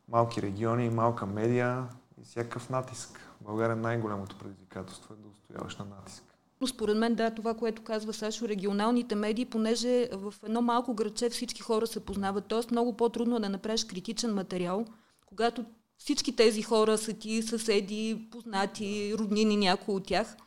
малки 0.09 0.41
региони, 0.41 0.89
малка 0.89 1.25
медия 1.25 1.87
и 2.21 2.25
всякакъв 2.25 2.69
натиск. 2.69 3.19
България 3.41 3.75
най-голямото 3.75 4.37
предизвикателство 4.37 5.13
е 5.13 5.17
да 5.17 5.29
устояваш 5.29 5.77
на 5.77 5.85
натиск. 5.85 6.23
Но 6.61 6.67
според 6.67 6.97
мен, 6.97 7.15
да, 7.15 7.31
това, 7.31 7.53
което 7.53 7.83
казва 7.83 8.13
Сашо, 8.13 8.47
регионалните 8.47 9.15
медии, 9.15 9.45
понеже 9.45 10.09
в 10.11 10.33
едно 10.43 10.61
малко 10.61 10.93
градче 10.93 11.29
всички 11.29 11.61
хора 11.61 11.87
се 11.87 12.05
познават, 12.05 12.45
т.е. 12.47 12.61
много 12.71 12.97
по-трудно 12.97 13.35
е 13.35 13.39
да 13.39 13.49
направиш 13.49 13.85
критичен 13.85 14.33
материал, 14.33 14.85
когато 15.25 15.65
всички 15.97 16.35
тези 16.35 16.61
хора 16.61 16.97
са 16.97 17.13
ти 17.13 17.41
съседи, 17.41 18.27
познати, 18.31 19.13
роднини, 19.17 19.57
някои 19.57 19.95
от 19.95 20.07
тях. 20.07 20.37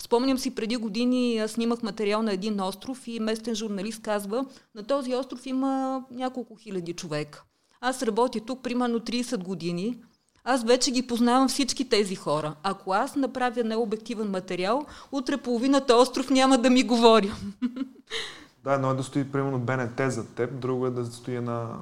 Спомням 0.00 0.38
си, 0.38 0.54
преди 0.54 0.76
години 0.76 1.42
снимах 1.48 1.82
материал 1.82 2.22
на 2.22 2.32
един 2.32 2.60
остров 2.60 3.08
и 3.08 3.20
местен 3.20 3.54
журналист 3.54 4.02
казва, 4.02 4.46
на 4.74 4.84
този 4.84 5.14
остров 5.14 5.46
има 5.46 6.04
няколко 6.10 6.56
хиляди 6.56 6.92
човека. 6.92 7.44
Аз 7.80 8.02
работя 8.02 8.40
тук 8.40 8.62
примерно 8.62 9.00
30 9.00 9.44
години. 9.44 9.98
Аз 10.44 10.64
вече 10.64 10.90
ги 10.90 11.06
познавам 11.06 11.48
всички 11.48 11.88
тези 11.88 12.14
хора. 12.14 12.54
Ако 12.62 12.92
аз 12.92 13.16
направя 13.16 13.64
необективен 13.64 14.30
материал, 14.30 14.86
утре 15.12 15.36
половината 15.36 15.96
остров 15.96 16.30
няма 16.30 16.58
да 16.58 16.70
ми 16.70 16.82
говори. 16.82 17.32
Да, 18.64 18.72
едно 18.74 18.90
е 18.90 18.94
да 18.94 19.02
стои 19.02 19.32
примерно 19.32 19.58
БНТ 19.58 20.00
за 20.12 20.26
теб, 20.34 20.60
друго 20.60 20.86
е 20.86 20.90
да 20.90 21.04
стои 21.04 21.40
на 21.40 21.78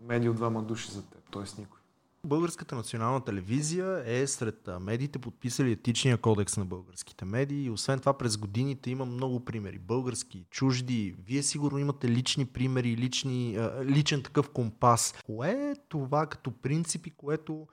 медиа 0.00 0.30
от 0.30 0.36
двама 0.36 0.62
души 0.62 0.90
за 0.90 1.02
теб, 1.02 1.20
т.е. 1.32 1.60
никой. 1.60 1.77
Българската 2.24 2.74
национална 2.74 3.24
телевизия 3.24 4.02
е 4.06 4.26
сред 4.26 4.68
медиите 4.80 5.18
подписали 5.18 5.72
етичния 5.72 6.18
кодекс 6.18 6.56
на 6.56 6.64
българските 6.64 7.24
медии 7.24 7.64
и 7.64 7.70
освен 7.70 7.98
това 7.98 8.18
през 8.18 8.36
годините 8.36 8.90
има 8.90 9.04
много 9.04 9.44
примери. 9.44 9.78
Български, 9.78 10.44
чужди. 10.50 11.16
Вие 11.26 11.42
сигурно 11.42 11.78
имате 11.78 12.08
лични 12.08 12.46
примери, 12.46 12.96
лични, 12.96 13.58
личен 13.82 14.22
такъв 14.22 14.50
компас. 14.50 15.14
Кое 15.26 15.50
е 15.50 15.74
това 15.88 16.26
като 16.26 16.52
принципи, 16.52 17.10
което 17.10 17.66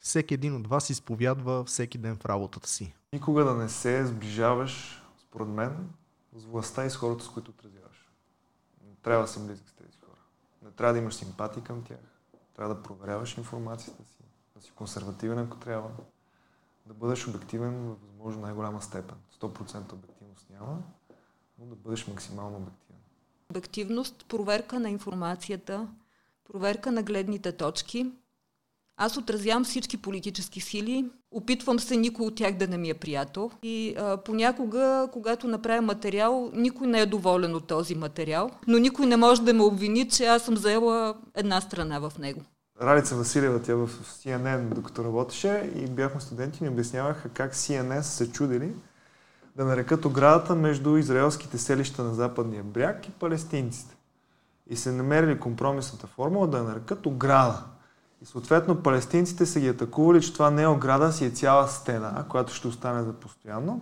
всеки 0.00 0.34
един 0.34 0.56
от 0.56 0.66
вас 0.66 0.90
изповядва 0.90 1.64
всеки 1.64 1.98
ден 1.98 2.16
в 2.16 2.26
работата 2.26 2.68
си? 2.68 2.94
Никога 3.12 3.44
да 3.44 3.54
не 3.54 3.68
се 3.68 4.06
сближаваш, 4.06 5.02
според 5.18 5.48
мен, 5.48 5.90
с 6.36 6.44
властта 6.44 6.84
и 6.84 6.90
с 6.90 6.96
хората, 6.96 7.24
с 7.24 7.28
които 7.28 7.50
отразяваш. 7.50 8.08
Не 8.86 8.94
трябва 9.02 9.24
да 9.24 9.28
си 9.28 9.46
близък 9.46 9.68
с 9.68 9.72
тези 9.72 9.98
хора. 10.06 10.20
Не 10.62 10.70
трябва 10.70 10.92
да 10.92 10.98
имаш 10.98 11.14
симпатии 11.14 11.62
към 11.62 11.82
тях 11.82 12.13
трябва 12.56 12.74
да 12.74 12.82
проверяваш 12.82 13.38
информацията 13.38 14.04
си, 14.04 14.18
да 14.56 14.62
си 14.62 14.70
консервативен, 14.70 15.38
ако 15.38 15.56
трябва, 15.56 15.90
да 16.86 16.94
бъдеш 16.94 17.28
обективен 17.28 17.72
в 17.72 17.96
възможно 18.06 18.42
най-голяма 18.42 18.82
степен. 18.82 19.16
100% 19.40 19.92
обективност 19.92 20.50
няма, 20.50 20.82
но 21.58 21.66
да 21.66 21.74
бъдеш 21.74 22.06
максимално 22.06 22.56
обективен. 22.56 23.00
Обективност, 23.50 24.26
проверка 24.28 24.80
на 24.80 24.90
информацията, 24.90 25.88
проверка 26.52 26.92
на 26.92 27.02
гледните 27.02 27.56
точки. 27.56 28.12
Аз 28.96 29.16
отразявам 29.16 29.64
всички 29.64 29.96
политически 29.96 30.60
сили, 30.60 31.10
опитвам 31.30 31.78
се 31.78 31.96
никой 31.96 32.26
от 32.26 32.34
тях 32.34 32.56
да 32.56 32.68
не 32.68 32.78
ми 32.78 32.90
е 32.90 32.94
приятел. 32.94 33.50
И 33.62 33.94
а, 33.98 34.16
понякога, 34.16 35.08
когато 35.12 35.48
направя 35.48 35.82
материал, 35.82 36.50
никой 36.54 36.86
не 36.86 37.00
е 37.00 37.06
доволен 37.06 37.54
от 37.54 37.66
този 37.66 37.94
материал, 37.94 38.50
но 38.66 38.78
никой 38.78 39.06
не 39.06 39.16
може 39.16 39.42
да 39.42 39.54
ме 39.54 39.62
обвини, 39.62 40.08
че 40.08 40.26
аз 40.26 40.42
съм 40.42 40.56
заела 40.56 41.14
една 41.34 41.60
страна 41.60 41.98
в 41.98 42.12
него. 42.18 42.40
Ралица 42.82 43.16
Василева, 43.16 43.62
тя 43.62 43.74
в 43.74 43.88
CNN, 43.88 44.74
докато 44.74 45.04
работеше 45.04 45.72
и 45.76 45.86
бяхме 45.86 46.20
студенти, 46.20 46.62
ни 46.62 46.68
обясняваха 46.68 47.28
как 47.28 47.54
CNN 47.54 48.00
се 48.00 48.32
чудили 48.32 48.72
да 49.56 49.64
нарекат 49.64 50.04
оградата 50.04 50.54
между 50.54 50.96
израелските 50.96 51.58
селища 51.58 52.04
на 52.04 52.14
западния 52.14 52.62
бряг 52.62 53.08
и 53.08 53.10
палестинците. 53.10 53.96
И 54.66 54.76
се 54.76 54.92
намерили 54.92 55.40
компромисната 55.40 56.06
формула 56.06 56.46
да 56.46 56.62
нарекат 56.62 57.06
ограда. 57.06 57.62
И 58.24 58.26
съответно 58.26 58.82
палестинците 58.82 59.46
са 59.46 59.60
ги 59.60 59.68
атакували, 59.68 60.22
че 60.22 60.32
това 60.32 60.50
не 60.50 60.62
е 60.62 60.66
ограда, 60.66 61.12
си 61.12 61.24
е 61.24 61.30
цяла 61.30 61.68
стена, 61.68 62.24
която 62.28 62.54
ще 62.54 62.68
остане 62.68 63.02
за 63.02 63.12
постоянно. 63.12 63.80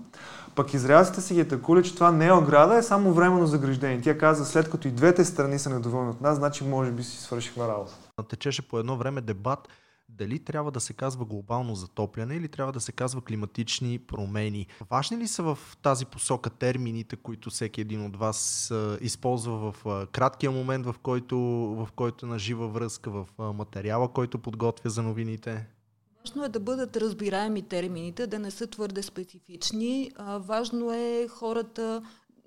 Пък 0.55 0.75
израелците 0.75 1.21
са 1.21 1.35
ги 1.35 1.41
атакували, 1.41 1.85
че 1.85 1.95
това 1.95 2.13
не 2.13 2.27
е 2.27 2.33
ограда, 2.33 2.77
е 2.77 2.83
само 2.83 3.13
временно 3.13 3.47
заграждение. 3.47 4.01
Тя 4.01 4.19
каза, 4.19 4.45
след 4.45 4.71
като 4.71 4.89
и 4.89 4.91
двете 4.91 5.25
страни 5.25 5.59
са 5.59 5.71
недоволни 5.71 6.11
от 6.11 6.21
нас, 6.21 6.37
значи 6.37 6.65
може 6.65 6.91
би 6.91 7.03
си 7.03 7.17
свършихме 7.17 7.69
работа. 7.69 7.93
Течеше 8.29 8.69
по 8.69 8.79
едно 8.79 8.97
време 8.97 9.21
дебат 9.21 9.69
дали 10.19 10.39
трябва 10.39 10.71
да 10.71 10.81
се 10.81 10.93
казва 10.93 11.25
глобално 11.25 11.75
затопляне 11.75 12.35
или 12.35 12.49
трябва 12.49 12.73
да 12.73 12.81
се 12.81 12.93
казва 12.93 13.21
климатични 13.21 13.99
промени. 13.99 14.67
Важни 14.91 15.17
ли 15.17 15.29
са 15.29 15.43
в 15.43 15.59
тази 15.83 16.07
посока 16.07 16.51
термините, 16.51 17.17
които 17.17 17.51
всеки 17.51 17.81
един 17.81 18.07
от 18.07 18.17
вас 18.17 18.73
използва 19.01 19.73
в 19.73 20.07
краткия 20.13 20.51
момент, 20.51 20.87
в 20.87 20.95
който, 21.03 21.39
в 21.77 21.89
който 21.97 22.27
на 22.27 22.39
жива 22.39 22.69
връзка, 22.69 23.11
в 23.11 23.27
материала, 23.39 24.09
който 24.09 24.39
подготвя 24.39 24.91
за 24.91 25.03
новините? 25.03 25.67
Важно 26.25 26.45
е 26.45 26.49
да 26.49 26.61
бъдат 26.61 26.97
разбираеми 26.97 27.63
термините, 27.63 28.27
да 28.27 28.39
не 28.39 28.51
са 28.51 28.67
твърде 28.67 29.03
специфични. 29.03 30.11
А, 30.17 30.39
важно 30.39 30.93
е 30.93 31.29
хората 31.29 32.03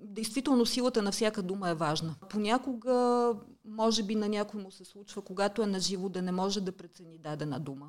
Действително 0.08 0.66
силата 0.66 1.02
на 1.02 1.12
всяка 1.12 1.42
дума 1.42 1.70
е 1.70 1.74
важна. 1.74 2.14
Понякога, 2.30 3.32
може 3.64 4.02
би 4.02 4.14
на 4.14 4.28
някой 4.28 4.62
му 4.62 4.70
се 4.70 4.84
случва, 4.84 5.22
когато 5.22 5.62
е 5.62 5.66
наживо, 5.66 6.08
да 6.08 6.22
не 6.22 6.32
може 6.32 6.60
да 6.60 6.72
прецени 6.72 7.18
дадена 7.18 7.60
дума. 7.60 7.88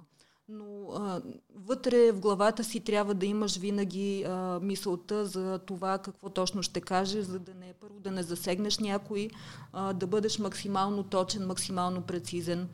Но 0.50 0.92
а, 0.96 1.22
вътре 1.56 2.12
в 2.12 2.20
главата 2.20 2.64
си 2.64 2.80
трябва 2.80 3.14
да 3.14 3.26
имаш 3.26 3.58
винаги 3.58 4.24
а, 4.24 4.60
мисълта 4.62 5.26
за 5.26 5.60
това 5.60 5.98
какво 5.98 6.30
точно 6.30 6.64
ще 6.64 6.82
кажеш, 6.82 7.26
за 7.26 7.40
да 7.40 7.54
не 7.54 7.74
първо 7.74 8.00
да 8.00 8.12
не 8.12 8.24
засегнеш 8.24 8.80
някой, 8.80 9.30
а, 9.74 9.94
да 9.94 10.08
бъдеш 10.08 10.40
максимално 10.40 11.04
точен, 11.04 11.48
максимално 11.48 12.02
прецизен 12.02 12.68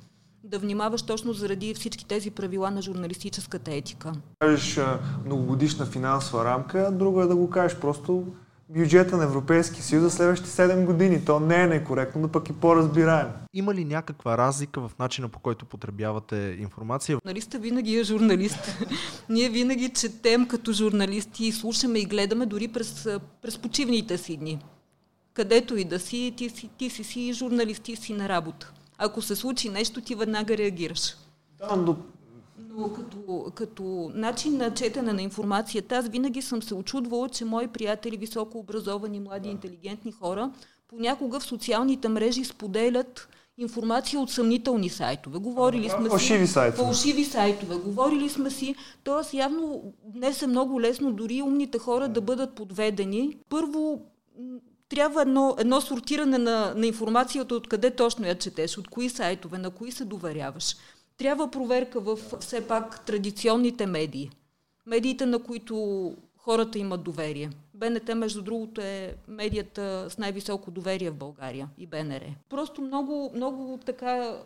да 0.43 0.59
внимаваш 0.59 1.01
точно 1.01 1.33
заради 1.33 1.73
всички 1.73 2.05
тези 2.05 2.31
правила 2.31 2.71
на 2.71 2.81
журналистическата 2.81 3.73
етика. 3.73 4.13
Кажеш 4.39 4.79
многогодишна 5.25 5.85
финансова 5.85 6.45
рамка, 6.45 6.91
друго 6.91 7.21
е 7.21 7.27
да 7.27 7.35
го 7.35 7.49
кажеш 7.49 7.79
просто 7.79 8.25
бюджета 8.69 9.17
на 9.17 9.23
Европейския 9.23 9.83
съюз 9.83 10.03
за 10.03 10.11
следващите 10.11 10.51
7 10.51 10.85
години. 10.85 11.25
То 11.25 11.39
не 11.39 11.61
е 11.61 11.67
некоректно, 11.67 12.21
но 12.21 12.27
пък 12.27 12.49
и 12.49 12.53
по-разбираемо. 12.53 13.31
Има 13.53 13.73
ли 13.73 13.85
някаква 13.85 14.37
разлика 14.37 14.81
в 14.81 14.91
начина 14.99 15.29
по 15.29 15.39
който 15.39 15.65
потребявате 15.65 16.57
информация? 16.59 17.15
Журналиста 17.15 17.59
винаги 17.59 17.97
е 17.97 18.03
журналист. 18.03 18.79
Ние 19.29 19.49
винаги 19.49 19.89
четем 19.89 20.47
като 20.47 20.73
журналисти 20.73 21.45
и 21.45 21.51
слушаме 21.51 21.99
и 21.99 22.05
гледаме 22.05 22.45
дори 22.45 22.67
през, 22.67 23.07
през 23.41 23.57
почивните 23.57 24.17
си 24.17 24.37
дни. 24.37 24.59
Където 25.33 25.77
и 25.77 25.83
да 25.83 25.99
си, 25.99 26.33
ти 26.37 26.49
си, 26.49 26.69
ти 26.77 26.89
си, 26.89 27.03
си 27.03 27.33
журналист, 27.33 27.83
ти 27.83 27.95
си 27.95 28.13
на 28.13 28.29
работа. 28.29 28.71
Ако 28.97 29.21
се 29.21 29.35
случи 29.35 29.69
нещо, 29.69 30.01
ти 30.01 30.15
веднага 30.15 30.57
реагираш. 30.57 31.15
Да, 31.59 31.75
но 31.75 31.97
но 32.77 32.93
като, 32.93 33.51
като 33.55 34.11
начин 34.13 34.57
на 34.57 34.73
четене 34.73 35.13
на 35.13 35.21
информацията, 35.21 35.95
аз 35.95 36.07
винаги 36.07 36.41
съм 36.41 36.61
се 36.61 36.75
очудвала, 36.75 37.29
че 37.29 37.45
мои 37.45 37.67
приятели, 37.67 38.17
високо 38.17 38.57
образовани, 38.59 39.19
млади, 39.19 39.49
интелигентни 39.49 40.11
хора, 40.11 40.51
понякога 40.87 41.39
в 41.39 41.43
социалните 41.43 42.09
мрежи 42.09 42.45
споделят 42.45 43.29
информация 43.57 44.19
от 44.19 44.31
съмнителни 44.31 44.89
сайтове. 44.89 45.39
Говорили 45.39 45.89
сме 45.89 46.09
фалшиви 46.09 46.47
си... 46.47 46.53
Сайтове. 46.53 46.83
Фалшиви 46.83 47.25
сайтове. 47.25 47.75
Говорили 47.75 48.29
сме 48.29 48.49
си. 48.49 48.75
Тоест, 49.03 49.33
явно 49.33 49.93
днес 50.05 50.41
е 50.41 50.47
много 50.47 50.81
лесно 50.81 51.13
дори 51.13 51.41
умните 51.41 51.77
хора 51.77 52.09
да 52.09 52.21
бъдат 52.21 52.55
подведени. 52.55 53.37
Първо, 53.49 54.01
трябва 54.89 55.21
едно, 55.21 55.55
едно 55.59 55.81
сортиране 55.81 56.37
на, 56.37 56.73
на 56.75 56.87
информацията, 56.87 57.55
откъде 57.55 57.91
точно 57.91 58.27
я 58.27 58.35
четеш, 58.35 58.77
от 58.77 58.87
кои 58.87 59.09
сайтове, 59.09 59.57
на 59.57 59.69
кои 59.69 59.91
се 59.91 60.05
доверяваш. 60.05 60.75
Трябва 61.17 61.51
проверка 61.51 61.99
в 61.99 62.17
все 62.39 62.67
пак 62.67 63.05
традиционните 63.05 63.85
медии. 63.85 64.29
Медиите, 64.85 65.25
на 65.25 65.43
които 65.43 66.13
хората 66.37 66.79
имат 66.79 67.03
доверие. 67.03 67.49
БНТ, 67.73 68.15
между 68.15 68.41
другото, 68.41 68.81
е 68.81 69.15
медията 69.27 70.07
с 70.09 70.17
най-високо 70.17 70.71
доверие 70.71 71.09
в 71.09 71.15
България 71.15 71.69
и 71.77 71.87
БНР. 71.87 72.21
Просто 72.49 72.81
много, 72.81 73.31
много 73.35 73.79
така 73.85 74.37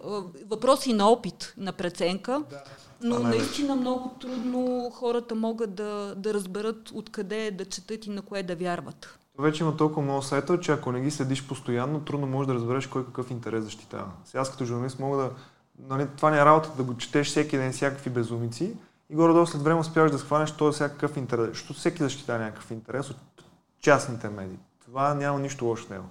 въпроси 0.46 0.94
на 0.94 1.10
опит, 1.10 1.54
на 1.58 1.74
преценка, 1.74 2.44
да, 2.50 2.64
но 3.02 3.20
наистина 3.20 3.76
много 3.76 4.12
трудно 4.22 4.92
хората 4.94 5.36
могат 5.36 5.76
да, 5.76 6.14
да 6.18 6.34
разберат 6.34 6.92
откъде 6.94 7.52
да 7.52 7.66
четат 7.66 8.06
и 8.06 8.10
на 8.10 8.22
кое 8.22 8.44
да 8.44 8.56
вярват. 8.56 9.18
Вече 9.40 9.64
има 9.64 9.78
толкова 9.78 10.02
много 10.02 10.22
сайта, 10.22 10.60
че 10.60 10.72
ако 10.72 10.92
не 10.92 11.02
ги 11.02 11.12
следиш 11.12 11.48
постоянно, 11.48 12.00
трудно 12.00 12.28
можеш 12.28 12.48
да 12.48 12.54
разбереш 12.54 12.88
кой 12.88 13.06
какъв 13.06 13.32
интерес 13.32 13.64
защитава. 13.64 14.12
Сега 14.26 14.42
аз 14.42 14.52
като 14.52 14.66
журналист 14.66 15.00
мога 15.00 15.18
да 15.18 15.32
нали, 15.80 16.08
това 16.18 16.32
не 16.32 16.38
е 16.38 16.46
работа 16.46 16.72
да 16.78 16.84
го 16.84 16.98
четеш 16.98 17.28
всеки 17.28 17.58
ден 17.58 17.72
всякакви 17.72 18.10
безумици 18.10 18.74
и 19.10 19.16
горе-долу 19.16 19.46
след 19.46 19.62
време 19.62 19.80
успяваш 19.80 20.12
да 20.12 20.20
схванеш 20.20 20.52
този 20.52 20.76
всякакъв 20.76 21.18
интерес. 21.18 21.48
Защото 21.48 21.74
всеки 21.74 22.04
защитава 22.04 22.44
някакъв 22.44 22.72
интерес 22.72 23.10
от 23.10 23.18
частните 23.82 24.30
медии. 24.30 24.58
Това 24.86 25.14
няма 25.14 25.40
нищо 25.40 25.66
лошо 25.66 25.86
в 25.86 25.90
него. 25.90 26.06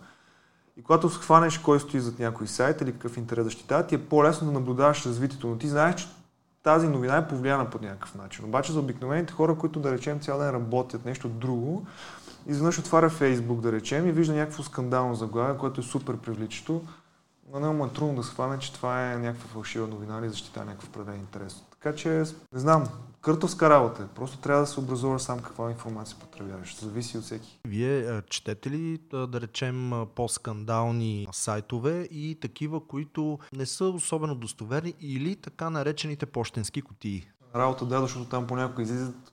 И 0.76 0.82
когато 0.82 1.10
схванеш 1.10 1.58
кой 1.58 1.80
стои 1.80 2.00
зад 2.00 2.18
някой 2.18 2.46
сайт 2.46 2.80
или 2.80 2.92
какъв 2.92 3.16
интерес 3.16 3.44
защитава, 3.44 3.86
ти 3.86 3.94
е 3.94 4.08
по-лесно 4.08 4.46
да 4.46 4.52
наблюдаваш 4.52 5.06
развитието, 5.06 5.48
но 5.48 5.58
ти 5.58 5.68
знаеш, 5.68 5.94
че 5.94 6.08
тази 6.62 6.88
новина 6.88 7.16
е 7.16 7.28
повлияна 7.28 7.70
по 7.70 7.78
някакъв 7.82 8.14
начин. 8.14 8.44
Обаче 8.44 8.72
за 8.72 8.80
обикновените 8.80 9.32
хора, 9.32 9.54
които 9.54 9.80
да 9.80 9.92
речем 9.92 10.20
цял 10.20 10.38
ден 10.38 10.50
работят 10.50 11.04
нещо 11.04 11.28
друго, 11.28 11.86
изведнъж 12.46 12.78
отваря 12.78 13.10
Фейсбук, 13.10 13.60
да 13.60 13.72
речем, 13.72 14.08
и 14.08 14.12
вижда 14.12 14.34
някакво 14.34 14.62
скандално 14.62 15.14
заглавие, 15.14 15.58
което 15.58 15.80
е 15.80 15.84
супер 15.84 16.16
привличащо 16.16 16.82
на 17.52 17.60
него 17.60 17.74
му 17.74 17.86
е 17.86 17.92
трудно 17.92 18.14
да 18.14 18.22
схване, 18.22 18.58
че 18.58 18.72
това 18.72 19.12
е 19.12 19.18
някаква 19.18 19.48
фалшива 19.48 19.86
новина 19.86 20.18
или 20.18 20.28
защита 20.28 20.64
някакъв 20.64 20.90
правен 20.90 21.20
интерес. 21.20 21.64
Така 21.70 21.94
че, 21.94 22.08
не 22.52 22.58
знам, 22.58 22.88
къртовска 23.20 23.70
работа 23.70 24.02
е. 24.02 24.06
Просто 24.06 24.38
трябва 24.38 24.60
да 24.60 24.66
се 24.66 24.80
образува 24.80 25.18
сам 25.18 25.38
каква 25.38 25.70
информация 25.70 26.18
потребяваш. 26.18 26.76
Зависи 26.76 27.18
от 27.18 27.24
всеки. 27.24 27.60
Вие 27.66 28.22
четете 28.22 28.70
ли, 28.70 28.98
да 29.12 29.40
речем, 29.40 29.92
по-скандални 30.14 31.26
сайтове 31.32 32.08
и 32.10 32.38
такива, 32.40 32.86
които 32.86 33.38
не 33.52 33.66
са 33.66 33.84
особено 33.84 34.34
достоверни 34.34 34.94
или 35.00 35.36
така 35.36 35.70
наречените 35.70 36.26
почтенски 36.26 36.82
кутии? 36.82 37.28
Работа 37.54 37.86
да, 37.86 38.00
защото 38.00 38.24
там 38.24 38.46
понякога 38.46 38.82
излизат 38.82 39.32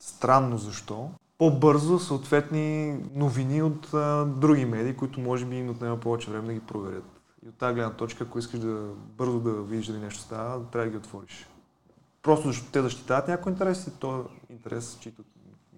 странно 0.00 0.58
защо. 0.58 1.10
По-бързо 1.38 1.98
съответни 1.98 2.98
новини 3.14 3.62
от 3.62 3.94
а, 3.94 4.24
други 4.24 4.64
медии, 4.64 4.96
които 4.96 5.20
може 5.20 5.46
би 5.46 5.56
им 5.56 5.70
отнема 5.70 6.00
повече 6.00 6.30
време 6.30 6.46
да 6.46 6.52
ги 6.52 6.60
проверят. 6.60 7.19
И 7.46 7.48
от 7.48 7.54
тази 7.54 7.74
гледна 7.74 7.96
точка, 7.96 8.24
ако 8.24 8.38
искаш 8.38 8.60
да 8.60 8.94
бързо 8.94 9.40
да 9.40 9.62
видиш 9.62 9.86
дали 9.86 9.98
нещо 9.98 10.20
става, 10.20 10.70
трябва 10.70 10.86
да 10.86 10.90
ги 10.90 10.96
отвориш. 10.96 11.46
Просто 12.22 12.48
защото 12.48 12.72
те 12.72 12.82
защитават 12.82 13.28
някой 13.28 13.52
интерес 13.52 13.86
и 13.86 13.90
то 14.00 14.20
е 14.20 14.52
интерес, 14.52 14.98
чието, 15.00 15.24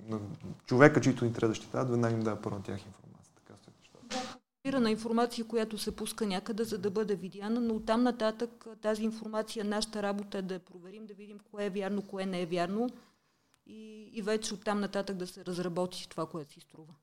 на 0.09 0.21
човека, 0.67 1.01
чието 1.01 1.25
интерес 1.25 1.49
защитават, 1.49 1.91
веднага 1.91 2.15
им 2.15 2.23
дава 2.23 2.43
първо 2.43 2.59
на 2.59 2.65
тях 2.65 2.87
информация. 2.87 3.33
Така 3.35 3.59
стоят 3.59 3.77
нещата. 3.79 4.81
на 4.81 4.91
информация, 4.91 5.47
която 5.47 5.79
се 5.79 5.97
пуска 5.97 6.27
някъде, 6.27 6.65
за 6.65 6.79
да 6.79 6.91
бъде 6.91 7.17
видяна, 7.17 7.61
но 7.61 7.75
оттам 7.75 8.03
нататък 8.03 8.67
тази 8.83 9.05
информация, 9.05 9.65
нашата 9.65 10.03
работа 10.03 10.39
е 10.39 10.43
да 10.43 10.55
я 10.55 10.61
проверим, 10.61 11.07
да 11.07 11.15
видим 11.15 11.39
кое 11.51 11.65
е 11.65 11.71
вярно, 11.71 12.03
кое 12.03 12.27
не 12.27 12.43
е 12.43 12.47
вярно 12.47 12.91
и, 13.67 14.11
и 14.13 14.23
вече 14.23 14.55
оттам 14.55 14.81
нататък 14.81 15.17
да 15.17 15.27
се 15.27 15.45
разработи 15.45 16.09
това, 16.09 16.27
което 16.27 16.53
си 16.53 16.61
струва. 16.61 16.95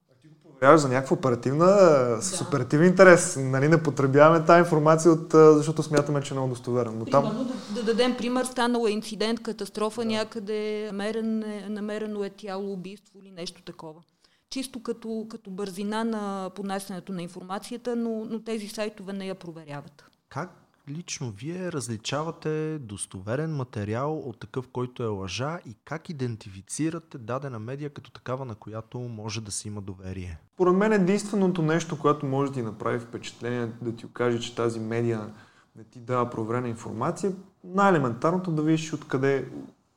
А 0.62 0.76
ти 0.76 0.76
го 0.76 0.78
проверяваш 0.78 0.82
за 0.82 0.90
някаква 0.90 1.16
оперативна, 1.16 1.66
да. 1.66 2.18
с 2.22 2.42
оперативен 2.42 2.88
интерес. 2.88 3.38
Нали, 3.40 3.68
не 3.68 3.84
потребяваме 3.84 4.46
тази 4.46 4.60
информация, 4.60 5.12
от, 5.12 5.32
защото 5.32 5.84
смятаме, 5.84 6.22
че 6.22 6.34
е 6.34 6.38
много 6.38 6.50
достоверна. 6.50 6.92
Но 6.92 7.06
там... 7.06 7.48
да, 7.74 7.82
да 7.82 7.84
дадем 7.84 8.18
пример, 8.18 8.46
станал 8.46 8.88
е 8.88 8.92
инцидент, 8.92 9.44
катастрофа 9.44 10.02
да. 10.02 10.08
някъде, 10.08 10.86
намерен 10.92 11.44
е, 11.44 11.66
намерено 11.70 12.24
е 12.24 12.30
тяло, 12.30 12.74
убийство 12.74 13.20
или 13.20 13.32
нещо 13.32 13.62
такова 13.62 14.02
чисто 14.50 14.84
като, 14.84 15.26
като 15.30 15.50
бързина 15.50 16.04
на 16.04 16.52
поднасянето 16.56 17.12
на 17.12 17.22
информацията, 17.22 17.96
но, 17.96 18.26
но 18.26 18.40
тези 18.40 18.68
сайтове 18.68 19.14
не 19.14 19.28
я 19.28 19.36
проверяват. 19.36 20.04
Как 20.30 20.69
лично 20.90 21.32
вие 21.32 21.72
различавате 21.72 22.80
достоверен 22.80 23.56
материал 23.56 24.20
от 24.20 24.40
такъв, 24.40 24.68
който 24.68 25.04
е 25.04 25.08
лъжа 25.08 25.60
и 25.66 25.76
как 25.86 26.10
идентифицирате 26.10 27.18
дадена 27.18 27.60
медия 27.60 27.90
като 27.90 28.12
такава, 28.12 28.46
на 28.46 28.56
която 28.56 29.00
може 29.00 29.42
да 29.42 29.52
се 29.52 29.68
има 29.68 29.82
доверие? 29.82 30.40
Поред 30.58 30.76
мен 30.76 30.94
единственото 30.94 31.62
нещо, 31.62 32.00
което 32.00 32.26
може 32.26 32.52
да 32.52 32.56
ти 32.56 32.64
направи 32.64 33.00
впечатление, 33.00 33.72
да 33.82 33.96
ти 33.96 34.06
окаже, 34.06 34.40
че 34.40 34.56
тази 34.56 34.80
медия 34.80 35.34
не 35.76 35.84
ти 35.84 36.00
дава 36.00 36.30
проверена 36.30 36.70
информация, 36.70 37.32
най-елементарното 37.64 38.52
да 38.52 38.62
видиш 38.62 38.94
откъде, 38.94 39.50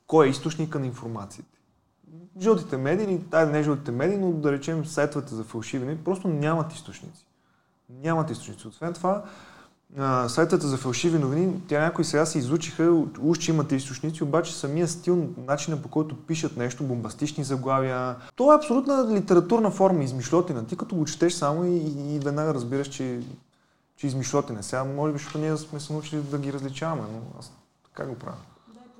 кой 0.06 0.26
е 0.26 0.30
източника 0.30 0.78
на 0.78 0.86
информацията 0.86 1.52
жълтите 2.40 2.76
медии, 2.76 3.20
тай 3.30 3.46
не 3.46 3.62
жълтите 3.62 3.90
медии, 3.90 4.18
но 4.18 4.32
да 4.32 4.52
речем 4.52 4.84
сайтовете 4.84 5.34
за 5.34 5.44
фалшиви 5.44 5.98
просто 6.04 6.28
нямат 6.28 6.72
източници. 6.72 7.26
Нямат 7.90 8.30
източници. 8.30 8.68
Освен 8.68 8.92
това, 8.92 9.24
сайтовете 10.28 10.66
за 10.66 10.76
фалшиви 10.76 11.18
новини, 11.18 11.60
тя 11.68 11.80
някои 11.80 12.04
сега 12.04 12.26
се 12.26 12.38
изучиха, 12.38 13.04
уж 13.20 13.38
че 13.38 13.50
имат 13.50 13.72
източници, 13.72 14.24
обаче 14.24 14.54
самия 14.54 14.88
стил, 14.88 15.28
начина 15.46 15.82
по 15.82 15.88
който 15.88 16.16
пишат 16.16 16.56
нещо, 16.56 16.84
бомбастични 16.84 17.44
заглавия, 17.44 18.16
то 18.36 18.52
е 18.52 18.56
абсолютна 18.56 19.14
литературна 19.14 19.70
форма, 19.70 20.04
измишлотина. 20.04 20.66
Ти 20.66 20.76
като 20.76 20.94
го 20.94 21.04
четеш 21.04 21.32
само 21.32 21.64
и, 21.64 21.76
и, 21.76 22.16
и 22.16 22.18
веднага 22.18 22.54
разбираш, 22.54 22.88
че, 22.88 23.20
че 23.96 24.06
измишлотина. 24.06 24.62
Сега, 24.62 24.84
може 24.84 25.12
би, 25.12 25.18
защото 25.18 25.38
ние 25.38 25.56
сме 25.56 25.80
се 25.80 25.92
научили 25.92 26.20
да 26.20 26.38
ги 26.38 26.52
различаваме, 26.52 27.02
но 27.12 27.20
аз 27.38 27.52
така 27.84 28.08
го 28.08 28.14
правя. 28.14 28.36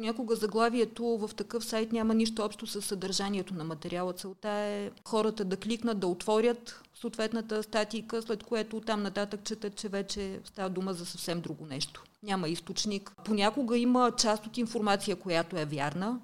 Понякога 0.03 0.36
заглавието 0.36 1.05
в 1.05 1.30
такъв 1.36 1.64
сайт 1.64 1.92
няма 1.92 2.14
нищо 2.14 2.42
общо 2.42 2.66
с 2.66 2.82
съдържанието 2.82 3.55
на 3.55 3.64
материала. 3.64 4.12
Целта 4.12 4.48
е 4.48 4.90
хората 5.05 5.44
да 5.44 5.57
кликнат, 5.57 6.00
да 6.00 6.07
отворят 6.07 6.82
съответната 6.94 7.62
статика, 7.62 8.22
след 8.22 8.42
което 8.42 8.80
там 8.80 9.03
нататък 9.03 9.40
четат, 9.44 9.76
че 9.76 9.88
вече 9.88 10.40
става 10.44 10.70
дума 10.70 10.94
за 10.94 11.07
съвсем 11.07 11.40
друго 11.40 11.66
нещо. 11.66 12.05
Няма 12.22 12.48
източник. 12.48 13.12
Понякога 13.24 13.78
има 13.78 14.12
част 14.18 14.46
от 14.46 14.59
информация, 14.59 15.16
която 15.16 15.59
е 15.59 15.64
вярна, 15.64 16.20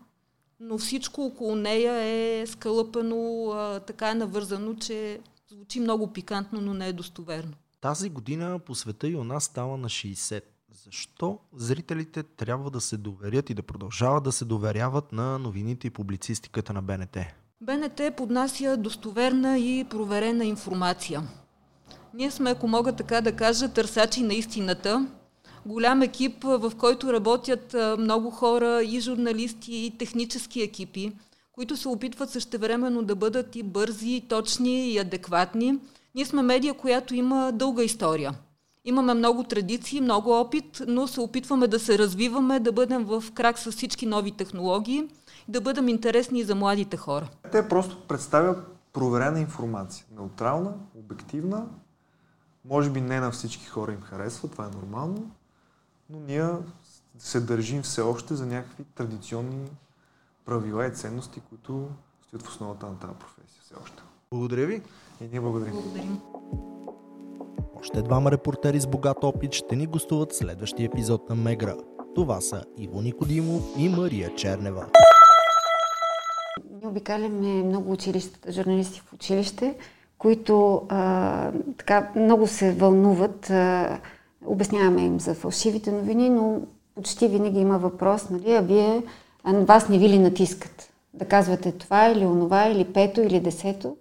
но 0.60 0.78
всичко 0.78 1.24
около 1.24 1.56
нея 1.56 1.94
е 1.94 2.46
скълъпено, 2.46 3.52
така 3.86 4.10
е 4.10 4.14
навързано, 4.14 4.74
че 4.74 5.20
звучи 5.48 5.80
много 5.80 6.12
пикантно, 6.12 6.60
но 6.60 6.74
не 6.74 6.88
е 6.88 6.92
достоверно. 6.92 7.52
Тази 7.80 8.10
година 8.10 8.58
по 8.58 8.74
света 8.74 9.08
и 9.08 9.16
у 9.16 9.24
нас 9.24 9.44
става 9.44 9.76
на 9.76 9.88
60. 9.88 10.42
Защо 10.72 11.38
зрителите 11.56 12.22
трябва 12.22 12.70
да 12.70 12.80
се 12.80 12.96
доверят 12.96 13.50
и 13.50 13.54
да 13.54 13.62
продължават 13.62 14.24
да 14.24 14.32
се 14.32 14.44
доверяват 14.44 15.12
на 15.12 15.38
новините 15.38 15.86
и 15.86 15.90
публицистиката 15.90 16.72
на 16.72 16.82
БНТ? 16.82 17.16
БНТ 17.60 18.00
поднася 18.16 18.76
достоверна 18.76 19.58
и 19.58 19.84
проверена 19.90 20.44
информация. 20.44 21.22
Ние 22.14 22.30
сме, 22.30 22.50
ако 22.50 22.68
мога 22.68 22.92
така 22.92 23.20
да 23.20 23.32
кажа, 23.32 23.68
търсачи 23.68 24.22
на 24.22 24.34
истината. 24.34 25.08
Голям 25.66 26.02
екип, 26.02 26.44
в 26.44 26.72
който 26.78 27.12
работят 27.12 27.76
много 27.98 28.30
хора, 28.30 28.82
и 28.84 29.00
журналисти, 29.00 29.74
и 29.74 29.98
технически 29.98 30.62
екипи, 30.62 31.12
които 31.52 31.76
се 31.76 31.88
опитват 31.88 32.30
същевременно 32.30 33.02
да 33.02 33.16
бъдат 33.16 33.56
и 33.56 33.62
бързи, 33.62 34.10
и 34.10 34.28
точни, 34.28 34.90
и 34.90 34.98
адекватни. 34.98 35.78
Ние 36.14 36.24
сме 36.24 36.42
медия, 36.42 36.74
която 36.74 37.14
има 37.14 37.52
дълга 37.52 37.82
история– 37.82 38.34
Имаме 38.88 39.14
много 39.14 39.44
традиции, 39.44 40.00
много 40.00 40.40
опит, 40.40 40.82
но 40.86 41.06
се 41.06 41.20
опитваме 41.20 41.68
да 41.68 41.78
се 41.78 41.98
развиваме, 41.98 42.60
да 42.60 42.72
бъдем 42.72 43.04
в 43.04 43.24
крак 43.34 43.58
с 43.58 43.72
всички 43.72 44.06
нови 44.06 44.32
технологии, 44.32 45.08
да 45.48 45.60
бъдем 45.60 45.88
интересни 45.88 46.44
за 46.44 46.54
младите 46.54 46.96
хора. 46.96 47.28
Те 47.52 47.68
просто 47.68 48.00
представят 48.08 48.76
проверена 48.92 49.40
информация. 49.40 50.06
Неутрална, 50.16 50.74
обективна, 50.98 51.66
може 52.64 52.90
би 52.90 53.00
не 53.00 53.20
на 53.20 53.30
всички 53.30 53.66
хора 53.66 53.92
им 53.92 54.00
харесва, 54.00 54.48
това 54.48 54.64
е 54.64 54.76
нормално, 54.76 55.30
но 56.10 56.20
ние 56.20 56.48
се 57.18 57.40
държим 57.40 57.82
все 57.82 58.00
още 58.00 58.34
за 58.34 58.46
някакви 58.46 58.84
традиционни 58.84 59.68
правила 60.44 60.86
и 60.86 60.94
ценности, 60.94 61.40
които 61.48 61.88
стоят 62.26 62.42
в 62.42 62.48
основата 62.48 62.86
на 62.86 62.98
тази 62.98 63.14
професия 63.14 63.62
все 63.64 63.74
още. 63.82 64.02
Благодаря 64.30 64.66
ви. 64.66 64.82
И 65.20 65.28
ние 65.28 65.40
благодарим. 65.40 65.74
Благодарим. 65.74 66.20
Още 67.80 68.02
двама 68.02 68.30
репортери 68.30 68.80
с 68.80 68.86
богат 68.86 69.24
опит 69.24 69.52
ще 69.52 69.76
ни 69.76 69.86
гостуват 69.86 70.32
в 70.32 70.36
следващия 70.36 70.86
епизод 70.86 71.28
на 71.28 71.34
Мегра. 71.34 71.76
Това 72.14 72.40
са 72.40 72.62
Иво 72.78 73.02
Никодимов 73.02 73.62
и 73.78 73.88
Мария 73.88 74.34
Чернева. 74.34 74.86
Ние 76.70 76.88
обикаляме 76.88 77.48
много 77.48 77.92
училищата, 77.92 78.52
журналисти 78.52 79.00
в 79.00 79.12
училище, 79.12 79.74
които 80.18 80.86
а, 80.88 81.52
така 81.76 82.10
много 82.16 82.46
се 82.46 82.72
вълнуват. 82.72 83.50
А, 83.50 83.98
обясняваме 84.46 85.02
им 85.02 85.20
за 85.20 85.34
фалшивите 85.34 85.92
новини, 85.92 86.30
но 86.30 86.60
почти 86.94 87.28
винаги 87.28 87.60
има 87.60 87.78
въпрос, 87.78 88.30
нали, 88.30 88.52
а 88.52 88.60
вие, 88.60 89.02
а 89.44 89.52
вас 89.52 89.88
не 89.88 89.98
ви 89.98 90.08
ли 90.08 90.18
натискат? 90.18 90.90
Да 91.14 91.24
казвате 91.24 91.72
това 91.72 92.08
или 92.08 92.26
онова, 92.26 92.68
или 92.68 92.92
пето, 92.92 93.20
или 93.20 93.40
десето. 93.40 93.96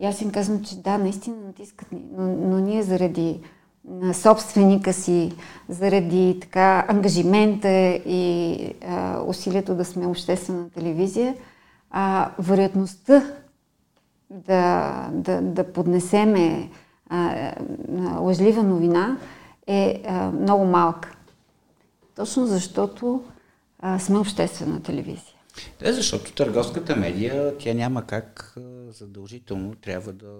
И 0.00 0.06
аз 0.06 0.20
им 0.20 0.30
казвам, 0.30 0.64
че 0.64 0.76
да, 0.76 0.98
наистина 0.98 1.36
натискат 1.36 1.92
ни, 1.92 2.04
но, 2.12 2.22
но 2.22 2.58
ние 2.58 2.82
заради 2.82 3.40
на 3.88 4.14
собственика 4.14 4.92
си, 4.92 5.32
заради 5.68 6.38
така 6.40 6.84
ангажимента 6.88 7.68
и 8.06 8.58
а, 8.86 9.22
усилието 9.26 9.74
да 9.74 9.84
сме 9.84 10.06
обществена 10.06 10.70
телевизия, 10.70 11.36
а, 11.90 12.30
вероятността 12.38 13.22
да, 14.30 15.08
да, 15.12 15.40
да 15.40 15.72
поднесеме 15.72 16.70
а, 17.08 17.52
лъжлива 18.18 18.62
новина 18.62 19.18
е 19.66 20.02
а, 20.06 20.30
много 20.30 20.64
малка. 20.64 21.16
Точно 22.14 22.46
защото 22.46 23.24
а, 23.80 23.98
сме 23.98 24.18
обществена 24.18 24.82
телевизия. 24.82 25.34
Да, 25.80 25.92
защото 25.92 26.32
търговската 26.32 26.96
медия, 26.96 27.58
тя 27.58 27.74
няма 27.74 28.02
как 28.02 28.56
задължително 28.92 29.74
трябва 29.74 30.12
да 30.12 30.32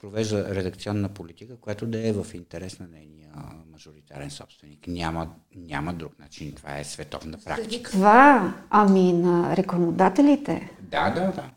провежда 0.00 0.54
редакционна 0.54 1.08
политика, 1.08 1.56
която 1.56 1.86
да 1.86 2.08
е 2.08 2.12
в 2.12 2.26
интерес 2.34 2.78
на 2.78 2.86
нейния 2.86 3.30
мажоритарен 3.72 4.30
собственик. 4.30 4.86
Няма, 4.86 5.30
няма 5.56 5.94
друг 5.94 6.18
начин. 6.18 6.52
Това 6.52 6.78
е 6.78 6.84
световна 6.84 7.38
практика. 7.44 7.90
Това, 7.90 8.54
ами 8.70 9.12
на 9.12 9.56
рекламодателите. 9.56 10.70
Да, 10.80 11.10
да, 11.10 11.20
да. 11.20 11.50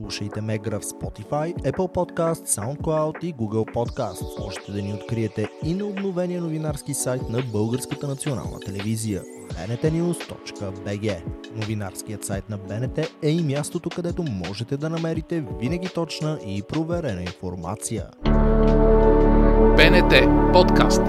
Слушайте 0.00 0.40
Мегра 0.40 0.80
в 0.80 0.82
Spotify, 0.82 1.54
Apple 1.54 1.94
Podcast, 1.94 2.46
SoundCloud 2.46 3.24
и 3.24 3.34
Google 3.34 3.74
Podcast. 3.74 4.38
Можете 4.40 4.72
да 4.72 4.82
ни 4.82 4.94
откриете 4.94 5.48
и 5.64 5.74
на 5.74 5.84
обновения 5.84 6.40
новинарски 6.40 6.94
сайт 6.94 7.22
на 7.28 7.42
Българската 7.52 8.08
национална 8.08 8.60
телевизия 8.60 9.22
bntnews.bg. 9.52 11.22
Новинарският 11.54 12.24
сайт 12.24 12.48
на 12.48 12.58
БНТ 12.58 12.98
е 13.22 13.30
и 13.30 13.42
мястото, 13.42 13.90
където 13.90 14.22
можете 14.22 14.76
да 14.76 14.90
намерите 14.90 15.44
винаги 15.60 15.88
точна 15.88 16.38
и 16.46 16.62
проверена 16.62 17.22
информация. 17.22 18.06
БНТ 19.76 20.12
подкаст. 20.52 21.02